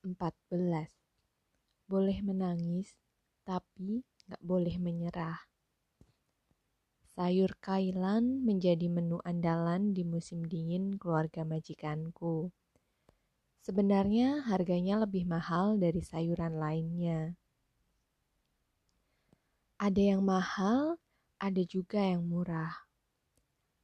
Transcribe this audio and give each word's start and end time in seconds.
14. 0.00 0.88
Boleh 1.84 2.24
menangis, 2.24 2.96
tapi 3.44 4.00
gak 4.24 4.40
boleh 4.40 4.80
menyerah. 4.80 5.36
Sayur 7.12 7.52
kailan 7.60 8.40
menjadi 8.40 8.88
menu 8.88 9.20
andalan 9.28 9.92
di 9.92 10.08
musim 10.08 10.40
dingin 10.48 10.96
keluarga 10.96 11.44
majikanku. 11.44 12.48
Sebenarnya 13.60 14.40
harganya 14.48 15.04
lebih 15.04 15.28
mahal 15.28 15.76
dari 15.76 16.00
sayuran 16.00 16.56
lainnya. 16.56 17.36
Ada 19.76 20.16
yang 20.16 20.24
mahal, 20.24 20.96
ada 21.36 21.60
juga 21.68 22.00
yang 22.00 22.24
murah. 22.24 22.72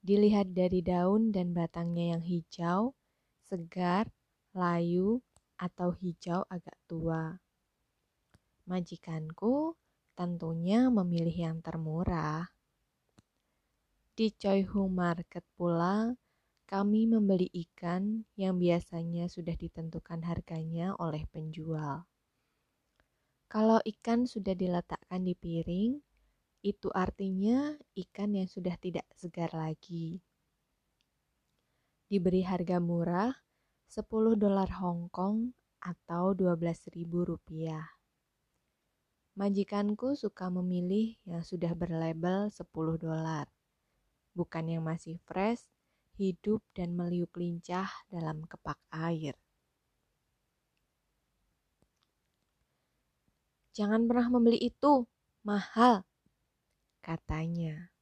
Dilihat 0.00 0.56
dari 0.56 0.80
daun 0.80 1.28
dan 1.28 1.52
batangnya 1.52 2.16
yang 2.16 2.22
hijau, 2.24 2.96
segar, 3.44 4.08
layu, 4.56 5.20
atau 5.56 5.92
hijau 5.96 6.44
agak 6.48 6.76
tua. 6.88 7.36
Majikanku 8.68 9.76
tentunya 10.16 10.88
memilih 10.88 11.36
yang 11.52 11.58
termurah. 11.60 12.48
Di 14.16 14.32
Choi 14.32 14.64
Hung 14.64 14.96
Market 14.96 15.44
pula, 15.60 16.16
kami 16.66 17.06
membeli 17.06 17.46
ikan 17.52 18.26
yang 18.34 18.58
biasanya 18.58 19.30
sudah 19.30 19.54
ditentukan 19.54 20.24
harganya 20.24 20.96
oleh 20.98 21.22
penjual. 21.28 22.08
Kalau 23.46 23.78
ikan 23.86 24.26
sudah 24.26 24.58
diletakkan 24.58 25.22
di 25.22 25.38
piring, 25.38 26.02
itu 26.66 26.90
artinya 26.90 27.78
ikan 27.94 28.34
yang 28.34 28.50
sudah 28.50 28.74
tidak 28.82 29.06
segar 29.14 29.54
lagi. 29.54 30.18
Diberi 32.10 32.42
harga 32.42 32.82
murah, 32.82 33.30
10 33.86 34.34
dolar 34.34 34.66
Hong 34.82 35.06
Kong 35.14 35.54
atau 35.78 36.34
12 36.34 36.90
ribu 36.90 37.22
rupiah. 37.22 37.86
Majikanku 39.38 40.18
suka 40.18 40.50
memilih 40.50 41.14
yang 41.28 41.46
sudah 41.46 41.70
berlabel 41.76 42.50
10 42.50 42.66
dolar, 42.98 43.46
bukan 44.34 44.64
yang 44.66 44.82
masih 44.82 45.20
fresh, 45.28 45.62
hidup 46.16 46.64
dan 46.72 46.96
meliuk 46.96 47.30
lincah 47.36 47.86
dalam 48.08 48.42
kepak 48.48 48.80
air. 48.90 49.36
Jangan 53.76 54.08
pernah 54.08 54.32
membeli 54.32 54.56
itu, 54.56 55.04
mahal, 55.44 56.00
katanya. 57.04 57.92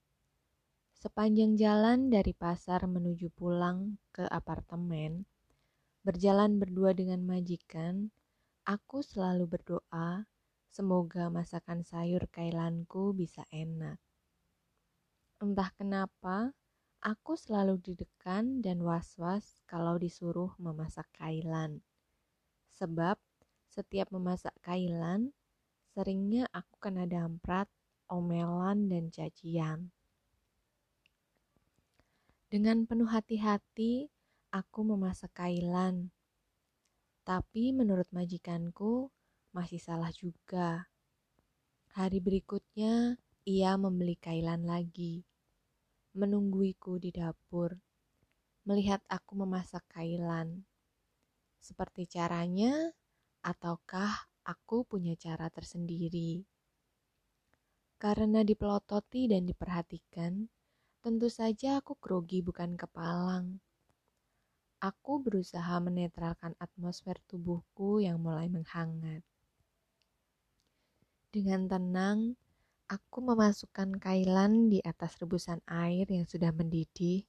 Sepanjang 0.95 1.59
jalan 1.59 2.15
dari 2.15 2.31
pasar 2.31 2.87
menuju 2.87 3.35
pulang 3.35 3.98
ke 4.15 4.23
apartemen, 4.31 5.27
Berjalan 6.05 6.61
berdua 6.61 6.93
dengan 6.93 7.25
majikan, 7.25 8.13
aku 8.69 9.01
selalu 9.01 9.49
berdoa 9.49 10.29
semoga 10.69 11.33
masakan 11.33 11.81
sayur 11.81 12.29
kailanku 12.29 13.17
bisa 13.17 13.41
enak. 13.49 13.97
Entah 15.41 15.73
kenapa, 15.73 16.53
aku 17.01 17.41
selalu 17.41 17.81
didekan 17.81 18.61
dan 18.61 18.85
was-was 18.85 19.65
kalau 19.65 19.97
disuruh 19.97 20.53
memasak 20.61 21.09
kailan. 21.17 21.81
Sebab 22.77 23.17
setiap 23.73 24.13
memasak 24.13 24.53
kailan, 24.61 25.33
seringnya 25.97 26.53
aku 26.53 26.85
kena 26.85 27.09
damprat, 27.09 27.73
omelan, 28.13 28.93
dan 28.93 29.09
cacian. 29.09 29.89
Dengan 32.53 32.85
penuh 32.85 33.09
hati-hati, 33.09 34.14
aku 34.55 34.87
memasak 34.87 35.35
kailan. 35.35 36.15
Tapi 37.27 37.75
menurut 37.75 38.07
majikanku 38.15 39.11
masih 39.51 39.83
salah 39.83 40.15
juga. 40.15 40.87
Hari 41.99 42.23
berikutnya 42.23 43.19
ia 43.43 43.75
membeli 43.75 44.14
kailan 44.14 44.63
lagi. 44.63 45.27
Menungguiku 46.14 47.03
di 47.03 47.11
dapur. 47.11 47.75
Melihat 48.63 49.03
aku 49.11 49.43
memasak 49.43 49.83
kailan. 49.91 50.63
Seperti 51.59 52.07
caranya 52.07 52.95
ataukah 53.43 54.31
aku 54.47 54.87
punya 54.87 55.19
cara 55.19 55.51
tersendiri? 55.51 56.47
Karena 57.98 58.47
dipelototi 58.47 59.27
dan 59.27 59.51
diperhatikan, 59.51 60.47
tentu 61.03 61.27
saja 61.27 61.83
aku 61.83 61.98
grogi 61.98 62.39
bukan 62.39 62.79
kepalang. 62.79 63.59
Aku 64.84 65.17
berusaha 65.17 65.80
menetralkan 65.80 66.52
atmosfer 66.61 67.17
tubuhku 67.24 68.05
yang 68.05 68.20
mulai 68.20 68.52
menghangat. 68.52 69.24
Dengan 71.33 71.64
tenang, 71.64 72.36
aku 72.92 73.24
memasukkan 73.24 73.96
kailan 73.96 74.68
di 74.68 74.84
atas 74.84 75.17
rebusan 75.17 75.64
air 75.64 76.05
yang 76.12 76.28
sudah 76.28 76.52
mendidih 76.52 77.24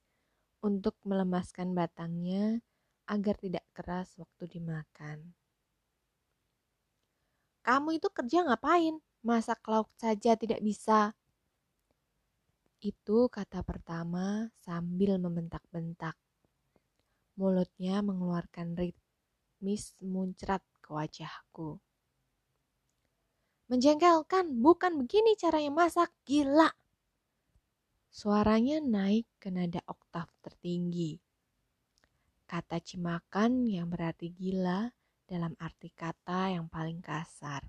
untuk 0.59 0.99
melemaskan 1.07 1.71
batangnya 1.71 2.59
agar 3.07 3.39
tidak 3.39 3.63
keras 3.71 4.11
waktu 4.19 4.59
dimakan. 4.59 5.31
Kamu 7.63 7.95
itu 7.95 8.11
kerja 8.11 8.43
ngapain? 8.43 8.99
Masak 9.23 9.63
lauk 9.71 9.87
saja 9.95 10.35
tidak 10.35 10.59
bisa. 10.59 11.15
Itu 12.83 13.31
kata 13.31 13.63
pertama 13.63 14.51
sambil 14.59 15.15
membentak-bentak. 15.23 16.19
Mulutnya 17.35 17.99
mengeluarkan 17.99 18.79
ritmis 18.79 19.91
muncrat 19.99 20.63
ke 20.79 20.89
wajahku. 20.95 21.83
Menjengkelkan, 23.67 24.61
bukan 24.61 25.03
begini 25.03 25.35
caranya 25.35 25.73
masak, 25.73 26.13
gila. 26.23 26.69
Suaranya 28.07 28.79
naik 28.79 29.27
ke 29.41 29.51
nada 29.51 29.83
oktav 29.83 30.31
tertinggi. 30.39 31.19
Kata 32.45 32.79
cimakan 32.79 33.67
yang 33.67 33.91
berarti 33.91 34.31
gila 34.31 34.87
dalam 35.25 35.57
arti 35.57 35.89
kata 35.89 36.55
yang 36.55 36.69
paling 36.69 37.01
kasar. 37.01 37.65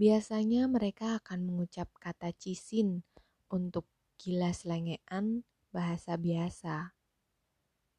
Biasanya 0.00 0.66
mereka 0.66 1.20
akan 1.20 1.44
mengucap 1.44 1.92
kata 2.00 2.32
cisin 2.34 3.04
untuk 3.52 3.84
gila 4.16 4.50
selengean 4.56 5.44
bahasa 5.68 6.16
biasa. 6.16 7.01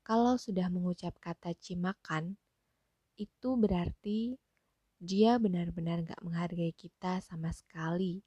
Kalau 0.03 0.35
sudah 0.35 0.67
mengucap 0.67 1.15
kata 1.23 1.55
cimakan, 1.55 2.35
itu 3.15 3.49
berarti 3.55 4.35
dia 4.99 5.39
benar-benar 5.39 6.03
gak 6.03 6.19
menghargai 6.19 6.75
kita 6.75 7.23
sama 7.23 7.55
sekali. 7.55 8.19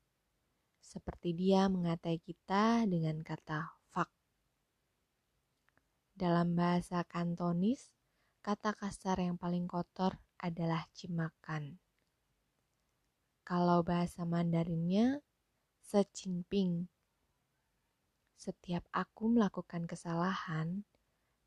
Seperti 0.80 1.36
dia 1.36 1.68
mengatai 1.68 2.16
kita 2.16 2.88
dengan 2.88 3.20
kata 3.20 3.76
fuck. 3.92 4.08
Dalam 6.16 6.56
bahasa 6.56 7.04
kantonis, 7.04 7.92
kata 8.40 8.72
kasar 8.72 9.20
yang 9.20 9.36
paling 9.36 9.68
kotor 9.68 10.16
adalah 10.40 10.88
cimakan. 10.96 11.76
Kalau 13.44 13.84
bahasa 13.84 14.24
Mandarinnya, 14.24 15.20
secingping. 15.84 16.88
Setiap 18.34 18.88
aku 18.96 19.28
melakukan 19.28 19.84
kesalahan, 19.84 20.88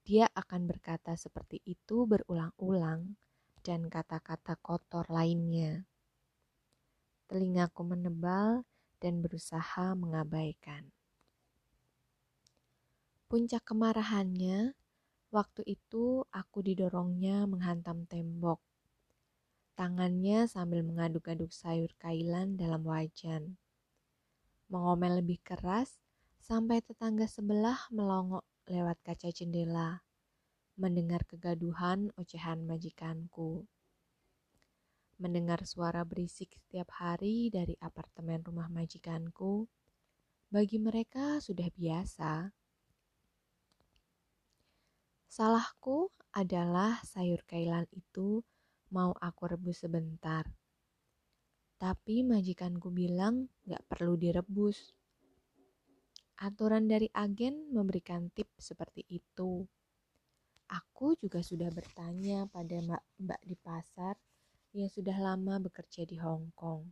dia 0.09 0.25
akan 0.34 0.66
berkata 0.66 1.14
seperti 1.14 1.62
itu 1.70 2.09
berulang-ulang 2.09 3.14
dan 3.62 3.94
kata-kata 3.94 4.58
kotor 4.58 5.06
lainnya. 5.06 5.86
Telingaku 7.30 7.86
menebal 7.86 8.66
dan 8.98 9.22
berusaha 9.22 9.94
mengabaikan. 9.94 10.90
Puncak 13.30 13.62
kemarahannya, 13.69 14.74
waktu 15.30 15.62
itu 15.69 16.25
aku 16.34 16.66
didorongnya 16.66 17.45
menghantam 17.45 18.10
tembok. 18.10 18.57
Tangannya 19.78 20.50
sambil 20.50 20.81
mengaduk-aduk 20.81 21.54
sayur 21.54 21.94
kailan 22.01 22.57
dalam 22.57 22.81
wajan. 22.81 23.62
Mengomel 24.74 25.22
lebih 25.22 25.38
keras 25.45 26.01
sampai 26.42 26.81
tetangga 26.81 27.30
sebelah 27.30 27.78
melongok 27.94 28.42
lewat 28.69 29.01
kaca 29.01 29.33
jendela, 29.33 30.06
mendengar 30.77 31.25
kegaduhan 31.25 32.13
ocehan 32.16 32.63
majikanku. 32.69 33.66
Mendengar 35.18 35.66
suara 35.66 36.06
berisik 36.06 36.54
setiap 36.56 36.94
hari 37.01 37.50
dari 37.50 37.75
apartemen 37.81 38.39
rumah 38.45 38.69
majikanku, 38.69 39.68
bagi 40.54 40.77
mereka 40.77 41.42
sudah 41.42 41.68
biasa. 41.74 42.54
Salahku 45.30 46.13
adalah 46.33 47.01
sayur 47.06 47.42
kailan 47.50 47.89
itu 47.94 48.45
mau 48.94 49.13
aku 49.18 49.50
rebus 49.50 49.81
sebentar. 49.86 50.45
Tapi 51.80 52.25
majikanku 52.25 52.94
bilang 52.94 53.50
gak 53.65 53.81
perlu 53.89 54.13
direbus. 54.13 54.99
Aturan 56.39 56.88
dari 56.88 57.12
agen 57.12 57.68
memberikan 57.75 58.31
tip 58.31 58.47
seperti 58.56 59.03
itu. 59.12 59.68
Aku 60.71 61.19
juga 61.19 61.44
sudah 61.44 61.68
bertanya 61.68 62.47
pada 62.47 62.80
mbak-mbak 62.80 63.41
di 63.44 63.59
pasar 63.59 64.15
yang 64.71 64.88
sudah 64.88 65.19
lama 65.19 65.59
bekerja 65.59 66.07
di 66.07 66.15
Hong 66.15 66.56
Kong. 66.56 66.88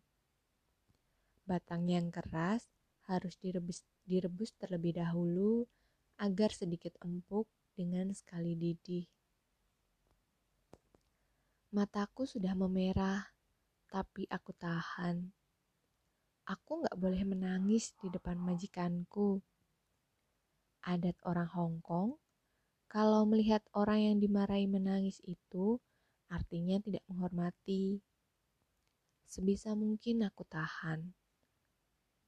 Batang 1.47 1.87
yang 1.87 2.11
keras 2.11 2.67
harus 3.07 3.39
direbus, 3.39 3.87
direbus 4.03 4.51
terlebih 4.59 4.99
dahulu 4.99 5.63
agar 6.19 6.51
sedikit 6.51 6.99
empuk 6.99 7.47
dengan 7.71 8.11
sekali 8.11 8.51
didih. 8.51 9.07
Mataku 11.71 12.27
sudah 12.27 12.51
memerah, 12.51 13.31
tapi 13.87 14.27
aku 14.27 14.51
tahan. 14.51 15.31
Aku 16.47 16.79
gak 16.79 16.95
boleh 16.95 17.27
menangis 17.27 17.91
di 17.99 18.07
depan 18.07 18.39
majikanku. 18.39 19.43
Adat 20.87 21.19
orang 21.27 21.49
Hong 21.51 21.77
Kong 21.83 22.15
kalau 22.87 23.27
melihat 23.27 23.59
orang 23.75 23.99
yang 23.99 24.17
dimarahi 24.23 24.63
menangis 24.63 25.19
itu, 25.27 25.75
artinya 26.31 26.79
tidak 26.79 27.03
menghormati. 27.11 27.99
Sebisa 29.27 29.75
mungkin 29.75 30.23
aku 30.23 30.47
tahan. 30.47 31.11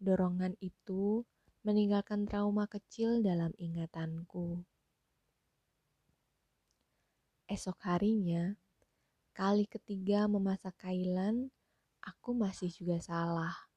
Dorongan 0.03 0.59
itu 0.59 1.23
meninggalkan 1.63 2.27
trauma 2.27 2.67
kecil 2.67 3.23
dalam 3.23 3.55
ingatanku. 3.55 4.67
Esok 7.47 7.79
harinya, 7.87 8.59
kali 9.31 9.63
ketiga 9.63 10.27
memasak 10.27 10.75
kailan, 10.75 11.55
aku 12.03 12.35
masih 12.35 12.67
juga 12.67 12.99
salah. 12.99 13.68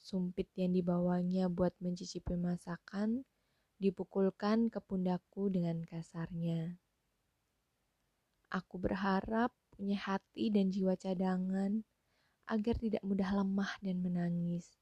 Sumpit 0.00 0.48
yang 0.56 0.72
dibawanya 0.72 1.52
buat 1.52 1.76
mencicipi 1.76 2.32
masakan 2.32 3.20
dipukulkan 3.76 4.72
ke 4.72 4.80
pundakku 4.80 5.52
dengan 5.52 5.84
kasarnya. 5.84 6.80
Aku 8.48 8.80
berharap 8.80 9.52
punya 9.76 10.00
hati 10.00 10.48
dan 10.48 10.72
jiwa 10.72 10.96
cadangan 10.96 11.84
agar 12.48 12.74
tidak 12.80 13.04
mudah 13.04 13.30
lemah 13.30 13.72
dan 13.84 14.00
menangis. 14.00 14.80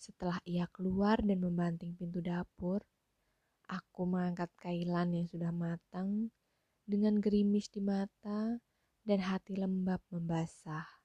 Setelah 0.00 0.40
ia 0.42 0.66
keluar 0.72 1.22
dan 1.22 1.38
membanting 1.38 1.94
pintu 1.94 2.18
dapur, 2.18 2.82
aku 3.70 4.02
mengangkat 4.02 4.50
kailan 4.58 5.14
yang 5.14 5.30
sudah 5.30 5.54
matang 5.54 6.34
dengan 6.82 7.22
gerimis 7.22 7.70
di 7.70 7.78
mata 7.78 8.58
dan 9.06 9.18
hati 9.22 9.54
lembab 9.54 10.02
membasah. 10.10 11.01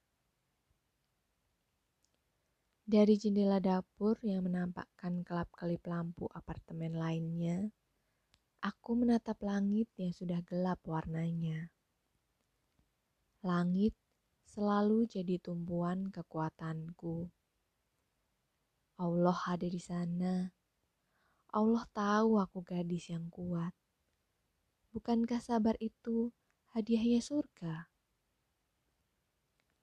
Dari 2.88 3.20
jendela 3.20 3.60
dapur 3.60 4.16
yang 4.24 4.48
menampakkan 4.48 5.20
kelap-kelip 5.28 5.84
lampu 5.92 6.24
apartemen 6.32 6.96
lainnya, 6.96 7.68
aku 8.64 8.96
menatap 8.96 9.44
langit 9.44 9.92
yang 10.00 10.16
sudah 10.16 10.40
gelap 10.48 10.80
warnanya. 10.88 11.68
Langit 13.44 13.92
selalu 14.48 15.04
jadi 15.04 15.36
tumpuan 15.36 16.08
kekuatanku. 16.16 17.28
Allah 19.04 19.40
ada 19.52 19.68
di 19.68 19.84
sana. 19.84 20.48
Allah 21.52 21.84
tahu 21.92 22.40
aku 22.40 22.64
gadis 22.64 23.12
yang 23.12 23.28
kuat. 23.28 23.76
Bukankah 24.96 25.44
sabar 25.44 25.76
itu 25.84 26.32
hadiahnya 26.72 27.20
surga? 27.20 27.92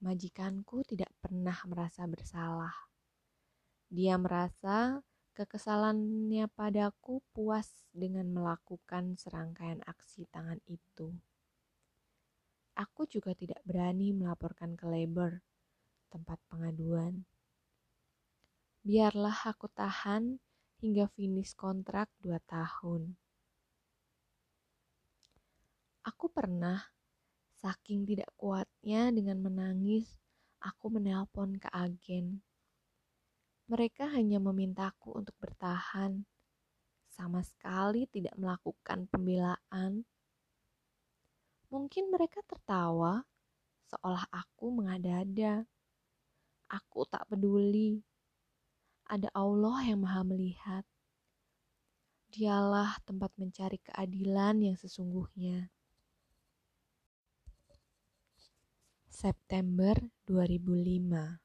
Majikanku 0.00 0.80
tidak 0.88 1.12
pernah 1.20 1.60
merasa 1.68 2.08
bersalah 2.08 2.93
dia 3.92 4.16
merasa 4.16 5.04
kekesalannya 5.34 6.46
padaku 6.54 7.18
puas 7.34 7.66
dengan 7.90 8.30
melakukan 8.30 9.18
serangkaian 9.18 9.82
aksi 9.82 10.30
tangan 10.30 10.62
itu. 10.70 11.10
Aku 12.78 13.06
juga 13.10 13.34
tidak 13.34 13.58
berani 13.66 14.14
melaporkan 14.14 14.78
ke 14.78 14.86
labor, 14.86 15.42
tempat 16.10 16.38
pengaduan. 16.46 17.26
Biarlah 18.86 19.50
aku 19.50 19.66
tahan 19.70 20.38
hingga 20.78 21.10
finish 21.14 21.54
kontrak 21.58 22.10
dua 22.22 22.38
tahun. 22.46 23.18
Aku 26.06 26.30
pernah, 26.30 26.78
saking 27.58 28.06
tidak 28.06 28.30
kuatnya 28.38 29.10
dengan 29.10 29.42
menangis, 29.42 30.20
aku 30.62 30.94
menelpon 30.94 31.58
ke 31.58 31.66
agen 31.74 32.44
mereka 33.64 34.04
hanya 34.12 34.36
memintaku 34.36 35.16
untuk 35.16 35.32
bertahan, 35.40 36.28
sama 37.08 37.40
sekali 37.40 38.04
tidak 38.10 38.34
melakukan 38.36 39.08
pembelaan. 39.08 40.04
Mungkin 41.72 42.12
mereka 42.12 42.44
tertawa, 42.44 43.24
seolah 43.88 44.26
aku 44.28 44.74
mengada-ada. 44.74 45.64
Aku 46.68 47.06
tak 47.06 47.24
peduli. 47.30 48.02
Ada 49.06 49.30
Allah 49.32 49.78
yang 49.86 50.02
Maha 50.02 50.26
Melihat. 50.26 50.84
Dialah 52.34 52.98
tempat 53.06 53.30
mencari 53.38 53.78
keadilan 53.78 54.58
yang 54.58 54.76
sesungguhnya. 54.76 55.70
September 59.06 59.94
2005 60.26 61.43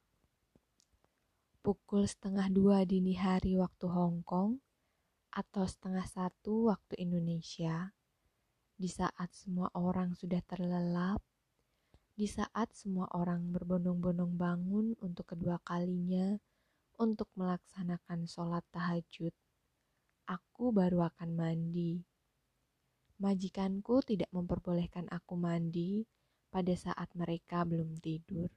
pukul 1.60 2.08
setengah 2.08 2.48
dua 2.48 2.88
dini 2.88 3.12
hari 3.12 3.52
waktu 3.60 3.84
Hong 3.84 4.24
Kong 4.24 4.64
atau 5.28 5.68
setengah 5.68 6.08
satu 6.08 6.72
waktu 6.72 6.96
Indonesia, 7.04 7.92
di 8.80 8.88
saat 8.88 9.28
semua 9.36 9.68
orang 9.76 10.16
sudah 10.16 10.40
terlelap, 10.48 11.20
di 12.16 12.24
saat 12.24 12.72
semua 12.72 13.12
orang 13.12 13.52
berbondong-bondong 13.52 14.40
bangun 14.40 14.96
untuk 15.04 15.36
kedua 15.36 15.60
kalinya 15.60 16.40
untuk 16.96 17.28
melaksanakan 17.36 18.24
sholat 18.24 18.64
tahajud, 18.72 19.36
aku 20.24 20.72
baru 20.72 21.12
akan 21.12 21.36
mandi. 21.36 22.00
Majikanku 23.20 24.00
tidak 24.00 24.32
memperbolehkan 24.32 25.12
aku 25.12 25.36
mandi 25.36 26.08
pada 26.48 26.72
saat 26.72 27.12
mereka 27.12 27.68
belum 27.68 28.00
tidur. 28.00 28.48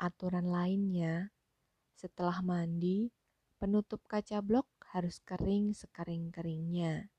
Aturan 0.00 0.48
lainnya, 0.48 1.28
setelah 1.92 2.40
mandi, 2.40 3.12
penutup 3.60 4.00
kaca 4.08 4.40
blok 4.40 4.64
harus 4.96 5.20
kering 5.20 5.76
sekering-keringnya. 5.76 7.12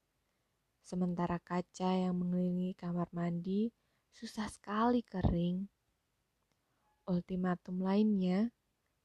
Sementara 0.82 1.38
kaca 1.38 1.94
yang 1.94 2.18
mengelilingi 2.18 2.74
kamar 2.74 3.06
mandi 3.14 3.70
susah 4.10 4.50
sekali 4.50 5.06
kering. 5.06 5.70
Ultimatum 7.06 7.86
lainnya, 7.86 8.50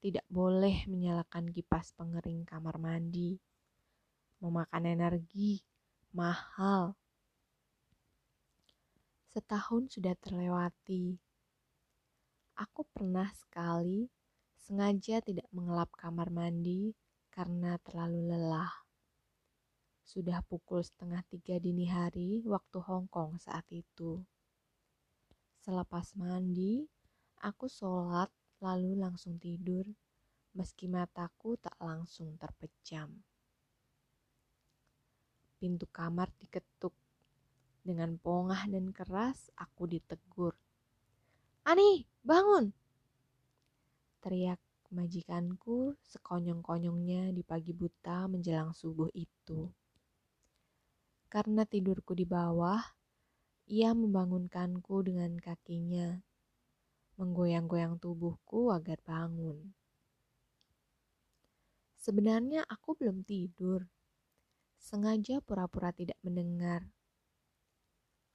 tidak 0.00 0.24
boleh 0.32 0.88
menyalakan 0.88 1.52
kipas 1.52 1.92
pengering 1.92 2.48
kamar 2.48 2.80
mandi. 2.80 3.36
Memakan 4.40 4.88
energi, 4.88 5.60
mahal. 6.16 6.96
Setahun 9.36 10.00
sudah 10.00 10.16
terlewati 10.16 11.25
Aku 12.56 12.88
pernah 12.88 13.28
sekali 13.36 14.08
sengaja 14.56 15.20
tidak 15.20 15.44
mengelap 15.52 15.92
kamar 15.92 16.32
mandi 16.32 16.96
karena 17.28 17.76
terlalu 17.84 18.32
lelah. 18.32 18.72
Sudah 20.00 20.40
pukul 20.40 20.80
setengah 20.80 21.20
tiga 21.28 21.60
dini 21.60 21.84
hari 21.84 22.40
waktu 22.48 22.80
Hong 22.80 23.12
Kong 23.12 23.36
saat 23.36 23.68
itu. 23.68 24.24
Selepas 25.60 26.16
mandi, 26.16 26.88
aku 27.44 27.68
sholat 27.68 28.32
lalu 28.64 28.96
langsung 28.96 29.36
tidur 29.36 29.84
meski 30.56 30.88
mataku 30.88 31.60
tak 31.60 31.76
langsung 31.76 32.40
terpejam. 32.40 33.12
Pintu 35.60 35.84
kamar 35.92 36.32
diketuk. 36.40 36.96
Dengan 37.84 38.18
pongah 38.18 38.66
dan 38.66 38.90
keras 38.90 39.52
aku 39.54 39.86
ditegur. 39.86 40.56
Ani, 41.66 42.06
bangun! 42.22 42.70
Teriak 44.22 44.62
majikanku 44.94 45.98
sekonyong-konyongnya 45.98 47.34
di 47.34 47.42
pagi 47.42 47.74
buta 47.74 48.30
menjelang 48.30 48.70
subuh 48.70 49.10
itu. 49.10 49.66
Karena 51.26 51.66
tidurku 51.66 52.14
di 52.14 52.22
bawah, 52.22 52.78
ia 53.66 53.90
membangunkanku 53.98 55.10
dengan 55.10 55.34
kakinya, 55.42 56.22
menggoyang-goyang 57.18 57.98
tubuhku 57.98 58.70
agar 58.70 59.02
bangun. 59.02 59.74
Sebenarnya 61.98 62.62
aku 62.70 62.94
belum 62.94 63.26
tidur, 63.26 63.82
sengaja 64.78 65.42
pura-pura 65.42 65.90
tidak 65.90 66.22
mendengar 66.22 66.86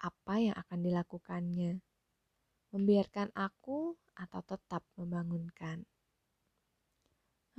apa 0.04 0.36
yang 0.36 0.56
akan 0.60 0.84
dilakukannya 0.84 1.80
membiarkan 2.72 3.32
aku 3.36 3.96
atau 4.16 4.42
tetap 4.44 4.84
membangunkan. 4.96 5.84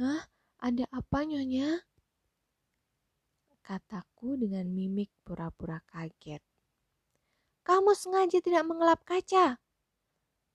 Hah? 0.00 0.24
Ada 0.62 0.86
apa 0.94 1.26
nyonya? 1.26 1.82
Kataku 3.66 4.38
dengan 4.38 4.70
mimik 4.70 5.10
pura-pura 5.26 5.82
kaget. 5.90 6.38
Kamu 7.66 7.94
sengaja 7.98 8.38
tidak 8.38 8.66
mengelap 8.66 9.02
kaca. 9.02 9.58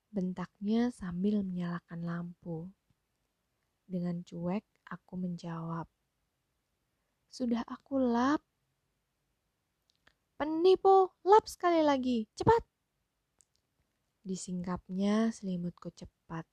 Bentaknya 0.07 0.95
sambil 0.95 1.43
menyalakan 1.43 2.07
lampu. 2.07 2.71
Dengan 3.83 4.23
cuek 4.23 4.63
aku 4.87 5.13
menjawab. 5.19 5.91
Sudah 7.27 7.67
aku 7.67 7.99
lap. 7.99 8.39
Penipu, 10.39 11.11
lap 11.27 11.45
sekali 11.51 11.83
lagi, 11.83 12.31
cepat. 12.39 12.76
Disingkapnya 14.27 15.31
selimutku 15.31 15.87
cepat. 15.95 16.43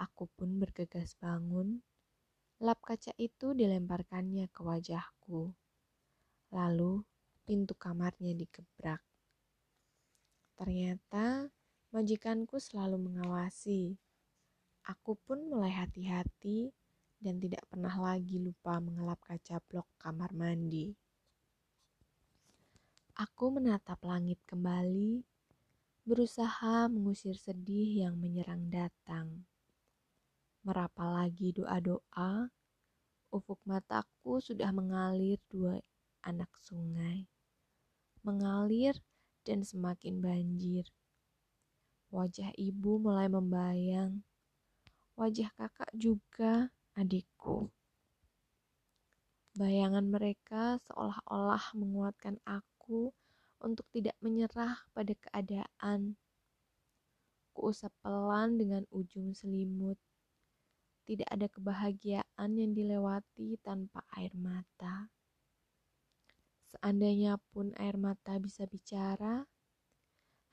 Aku 0.00 0.32
pun 0.32 0.56
bergegas 0.56 1.12
bangun. 1.20 1.84
Lap 2.56 2.80
kaca 2.80 3.12
itu 3.20 3.52
dilemparkannya 3.52 4.48
ke 4.48 4.64
wajahku. 4.64 5.52
Lalu 6.48 7.04
pintu 7.44 7.76
kamarnya 7.76 8.32
digebrak. 8.32 9.04
Ternyata 10.56 11.52
majikanku 11.92 12.56
selalu 12.56 12.96
mengawasi. 12.96 14.00
Aku 14.88 15.20
pun 15.20 15.52
mulai 15.52 15.76
hati-hati 15.76 16.72
dan 17.20 17.36
tidak 17.44 17.60
pernah 17.68 17.92
lagi 17.92 18.40
lupa 18.40 18.80
mengelap 18.80 19.20
kaca 19.20 19.60
blok 19.68 19.84
kamar 20.00 20.32
mandi. 20.32 20.96
Aku 23.20 23.52
menatap 23.52 24.00
langit 24.00 24.40
kembali, 24.48 25.28
berusaha 26.10 26.90
mengusir 26.90 27.38
sedih 27.38 28.02
yang 28.02 28.18
menyerang 28.18 28.66
datang. 28.66 29.46
Merapal 30.66 31.14
lagi 31.22 31.54
doa-doa, 31.54 32.50
ufuk 33.30 33.62
mataku 33.62 34.42
sudah 34.42 34.74
mengalir 34.74 35.38
dua 35.46 35.78
anak 36.26 36.50
sungai. 36.58 37.30
Mengalir 38.26 38.98
dan 39.46 39.62
semakin 39.62 40.18
banjir. 40.18 40.90
Wajah 42.10 42.58
ibu 42.58 42.98
mulai 42.98 43.30
membayang. 43.30 44.26
Wajah 45.14 45.54
kakak 45.54 45.94
juga 45.94 46.74
adikku. 46.98 47.70
Bayangan 49.54 50.10
mereka 50.10 50.82
seolah-olah 50.90 51.70
menguatkan 51.78 52.42
aku 52.42 53.14
untuk 53.60 53.86
tidak 53.92 54.16
menyerah 54.24 54.80
pada 54.96 55.12
keadaan. 55.12 56.16
Kuusap 57.52 57.92
pelan 58.00 58.56
dengan 58.56 58.88
ujung 58.88 59.36
selimut. 59.36 60.00
Tidak 61.04 61.28
ada 61.28 61.50
kebahagiaan 61.50 62.50
yang 62.56 62.72
dilewati 62.72 63.60
tanpa 63.60 64.00
air 64.16 64.32
mata. 64.32 65.12
Seandainya 66.70 67.36
pun 67.50 67.74
air 67.82 67.98
mata 67.98 68.38
bisa 68.38 68.62
bicara, 68.64 69.42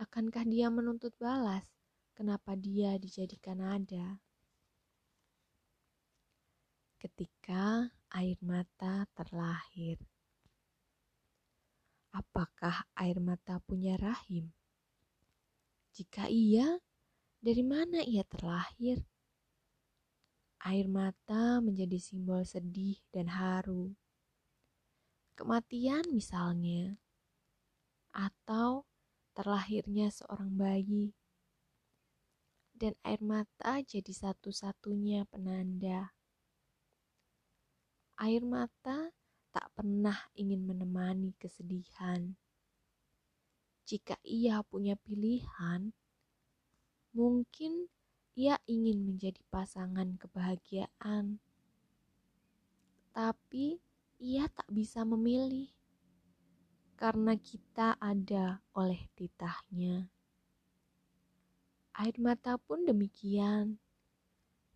akankah 0.01 0.43
dia 0.49 0.73
menuntut 0.73 1.13
balas? 1.21 1.69
Kenapa 2.17 2.57
dia 2.57 2.97
dijadikan 2.97 3.61
ada? 3.61 4.17
Ketika 6.97 7.93
air 8.09 8.41
mata 8.41 9.05
terlahir. 9.13 10.01
Apakah 12.17 12.89
air 12.97 13.21
mata 13.21 13.61
punya 13.61 13.93
rahim? 13.93 14.49
Jika 15.93 16.25
iya, 16.25 16.81
dari 17.37 17.61
mana 17.61 18.01
ia 18.01 18.25
terlahir? 18.25 19.05
Air 20.65 20.89
mata 20.89 21.61
menjadi 21.61 22.01
simbol 22.01 22.41
sedih 22.41 22.97
dan 23.13 23.29
haru. 23.29 23.93
Kematian 25.37 26.09
misalnya, 26.09 26.97
atau 28.09 28.89
terlahirnya 29.37 30.09
seorang 30.09 30.57
bayi. 30.57 31.13
Dan 32.73 32.97
air 33.05 33.21
mata 33.21 33.77
jadi 33.85 34.09
satu-satunya 34.09 35.29
penanda. 35.29 36.17
Air 38.17 38.41
mata 38.41 39.13
pernah 39.77 40.17
ingin 40.33 40.65
menemani 40.65 41.37
kesedihan. 41.37 42.33
Jika 43.85 44.17
ia 44.25 44.65
punya 44.65 44.97
pilihan, 44.97 45.93
mungkin 47.13 47.85
ia 48.33 48.57
ingin 48.65 49.05
menjadi 49.05 49.37
pasangan 49.53 50.17
kebahagiaan, 50.17 51.37
tapi 53.13 53.77
ia 54.17 54.49
tak 54.49 54.65
bisa 54.73 55.05
memilih 55.05 55.69
karena 56.97 57.37
kita 57.37 57.93
ada 58.01 58.65
oleh 58.73 59.05
titahnya. 59.13 60.09
Air 61.93 62.17
mata 62.17 62.57
pun 62.57 62.81
demikian, 62.81 63.77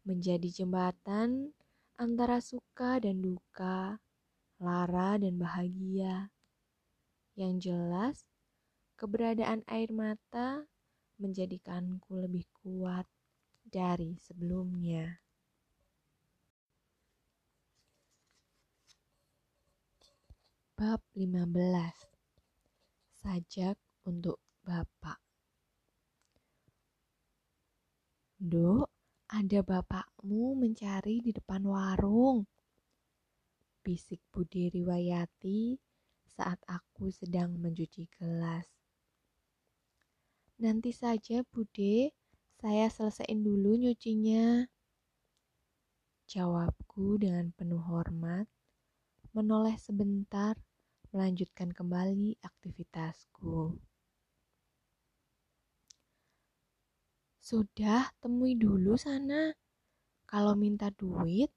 menjadi 0.05 0.61
jembatan 0.61 1.57
antara 1.97 2.37
suka 2.37 3.01
dan 3.01 3.21
duka 3.21 3.97
lara 4.61 5.17
dan 5.17 5.41
bahagia. 5.41 6.29
Yang 7.33 7.73
jelas, 7.73 8.17
keberadaan 8.93 9.65
air 9.65 9.89
mata 9.89 10.69
menjadikanku 11.17 12.21
lebih 12.21 12.45
kuat 12.61 13.09
dari 13.65 14.21
sebelumnya. 14.21 15.25
Bab 20.77 21.01
15 21.13 21.93
Sajak 23.21 23.77
untuk 24.05 24.41
Bapak 24.65 25.21
Dok, 28.41 28.89
ada 29.29 29.61
bapakmu 29.61 30.57
mencari 30.57 31.21
di 31.21 31.29
depan 31.29 31.61
warung 31.69 32.50
bisik 33.81 34.21
Budi 34.29 34.69
riwayati 34.69 35.75
saat 36.29 36.61
aku 36.69 37.09
sedang 37.09 37.57
mencuci 37.57 38.05
gelas. 38.13 38.69
Nanti 40.61 40.93
saja 40.93 41.41
Bude, 41.49 42.13
saya 42.61 42.85
selesaiin 42.85 43.41
dulu 43.41 43.73
nyucinya. 43.73 44.69
Jawabku 46.29 47.17
dengan 47.17 47.49
penuh 47.57 47.81
hormat, 47.81 48.45
menoleh 49.33 49.75
sebentar, 49.81 50.53
melanjutkan 51.09 51.73
kembali 51.73 52.37
aktivitasku. 52.45 53.81
Sudah, 57.41 58.13
temui 58.21 58.53
dulu 58.55 58.95
sana. 58.95 59.51
Kalau 60.29 60.55
minta 60.55 60.93
duit, 60.93 61.51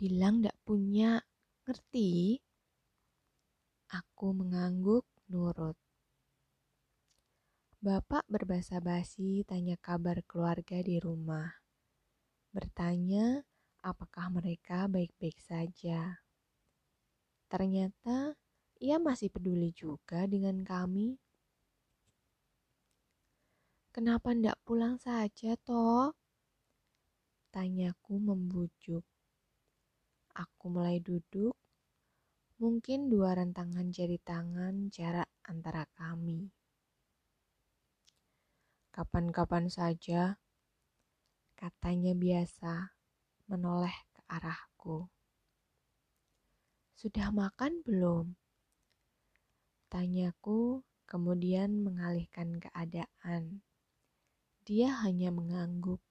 bilang 0.00 0.42
ndak 0.42 0.56
punya. 0.64 1.22
Ngerti? 1.66 2.38
Aku 3.90 4.30
mengangguk 4.30 5.02
nurut. 5.26 5.74
Bapak 7.82 8.22
berbahasa 8.30 8.78
basi 8.78 9.42
tanya 9.42 9.74
kabar 9.74 10.22
keluarga 10.30 10.78
di 10.78 11.02
rumah. 11.02 11.50
Bertanya 12.54 13.42
apakah 13.82 14.30
mereka 14.30 14.86
baik-baik 14.86 15.42
saja. 15.42 16.22
Ternyata 17.50 18.38
ia 18.78 19.02
masih 19.02 19.34
peduli 19.34 19.74
juga 19.74 20.22
dengan 20.30 20.62
kami. 20.62 21.18
Kenapa 23.90 24.38
ndak 24.38 24.62
pulang 24.62 25.02
saja, 25.02 25.58
toh? 25.66 26.14
Tanyaku 27.50 28.22
membujuk. 28.22 29.15
Aku 30.36 30.68
mulai 30.68 31.00
duduk, 31.00 31.56
mungkin 32.60 33.08
dua 33.08 33.32
rentangan 33.40 33.88
jari 33.88 34.20
tangan 34.20 34.92
jarak 34.92 35.32
antara 35.48 35.88
kami. 35.96 36.52
Kapan-kapan 38.92 39.72
saja, 39.72 40.36
katanya 41.56 42.12
biasa, 42.12 42.92
menoleh 43.48 43.96
ke 44.12 44.20
arahku. 44.28 45.08
Sudah 47.00 47.32
makan 47.32 47.80
belum? 47.80 48.36
Tanyaku 49.88 50.84
kemudian 51.08 51.80
mengalihkan 51.80 52.60
keadaan. 52.60 53.64
Dia 54.68 55.00
hanya 55.00 55.32
mengangguk. 55.32 56.05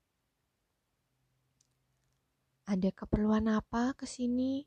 Ada 2.66 2.90
keperluan 2.90 3.46
apa 3.46 3.94
ke 3.94 4.10
sini? 4.10 4.66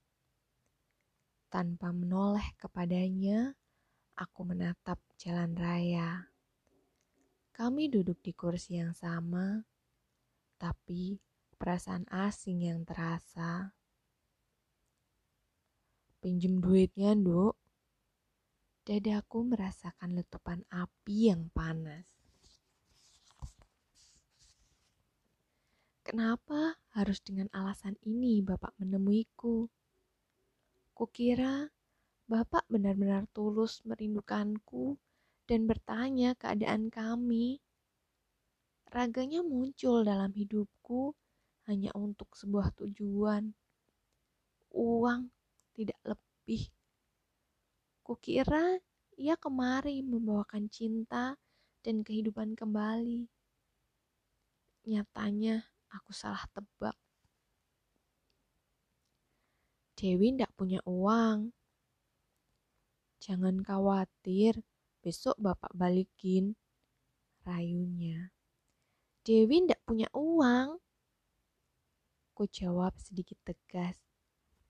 Tanpa 1.51 1.91
menoleh 1.91 2.55
kepadanya, 2.55 3.59
aku 4.15 4.47
menatap 4.47 5.03
jalan 5.19 5.59
raya. 5.59 6.31
Kami 7.51 7.91
duduk 7.91 8.23
di 8.23 8.31
kursi 8.31 8.79
yang 8.79 8.95
sama, 8.95 9.67
tapi 10.63 11.19
perasaan 11.59 12.07
asing 12.07 12.71
yang 12.71 12.87
terasa. 12.87 13.75
Pinjem 16.23 16.63
duitnya, 16.63 17.19
Nduk. 17.19 17.59
Dadaku 18.87 19.43
merasakan 19.43 20.15
letupan 20.15 20.63
api 20.71 21.35
yang 21.35 21.51
panas. 21.51 22.18
Kenapa 26.09 26.73
harus 26.97 27.21
dengan 27.21 27.53
alasan 27.53 27.93
ini 28.01 28.41
Bapak 28.41 28.73
menemuiku? 28.81 29.69
Kukira 30.97 31.69
Bapak 32.25 32.65
benar-benar 32.65 33.29
tulus 33.37 33.85
merindukanku 33.85 34.97
dan 35.45 35.69
bertanya 35.69 36.33
keadaan 36.33 36.89
kami. 36.89 37.61
Raganya 38.89 39.45
muncul 39.45 40.01
dalam 40.01 40.33
hidupku 40.33 41.13
hanya 41.69 41.93
untuk 41.93 42.33
sebuah 42.33 42.73
tujuan. 42.81 43.53
Uang 44.73 45.29
tidak 45.77 46.01
lebih. 46.09 46.73
Kukira 48.01 48.81
ia 49.21 49.37
kemari 49.37 50.01
membawakan 50.01 50.73
cinta 50.73 51.37
dan 51.85 52.01
kehidupan 52.01 52.57
kembali. 52.57 53.29
Nyatanya 54.89 55.69
aku 55.93 56.11
salah 56.13 56.45
tebak. 56.53 56.97
Dewi 59.99 60.37
ndak 60.37 60.55
punya 60.55 60.79
uang. 60.87 61.51
Jangan 63.19 63.61
khawatir, 63.67 64.63
besok 65.03 65.35
bapak 65.37 65.75
balikin. 65.75 66.55
Rayunya. 67.43 68.31
Dewi 69.27 69.67
ndak 69.67 69.83
punya 69.83 70.07
uang. 70.15 70.79
Ku 72.37 72.47
jawab 72.47 72.95
sedikit 73.03 73.37
tegas. 73.43 73.99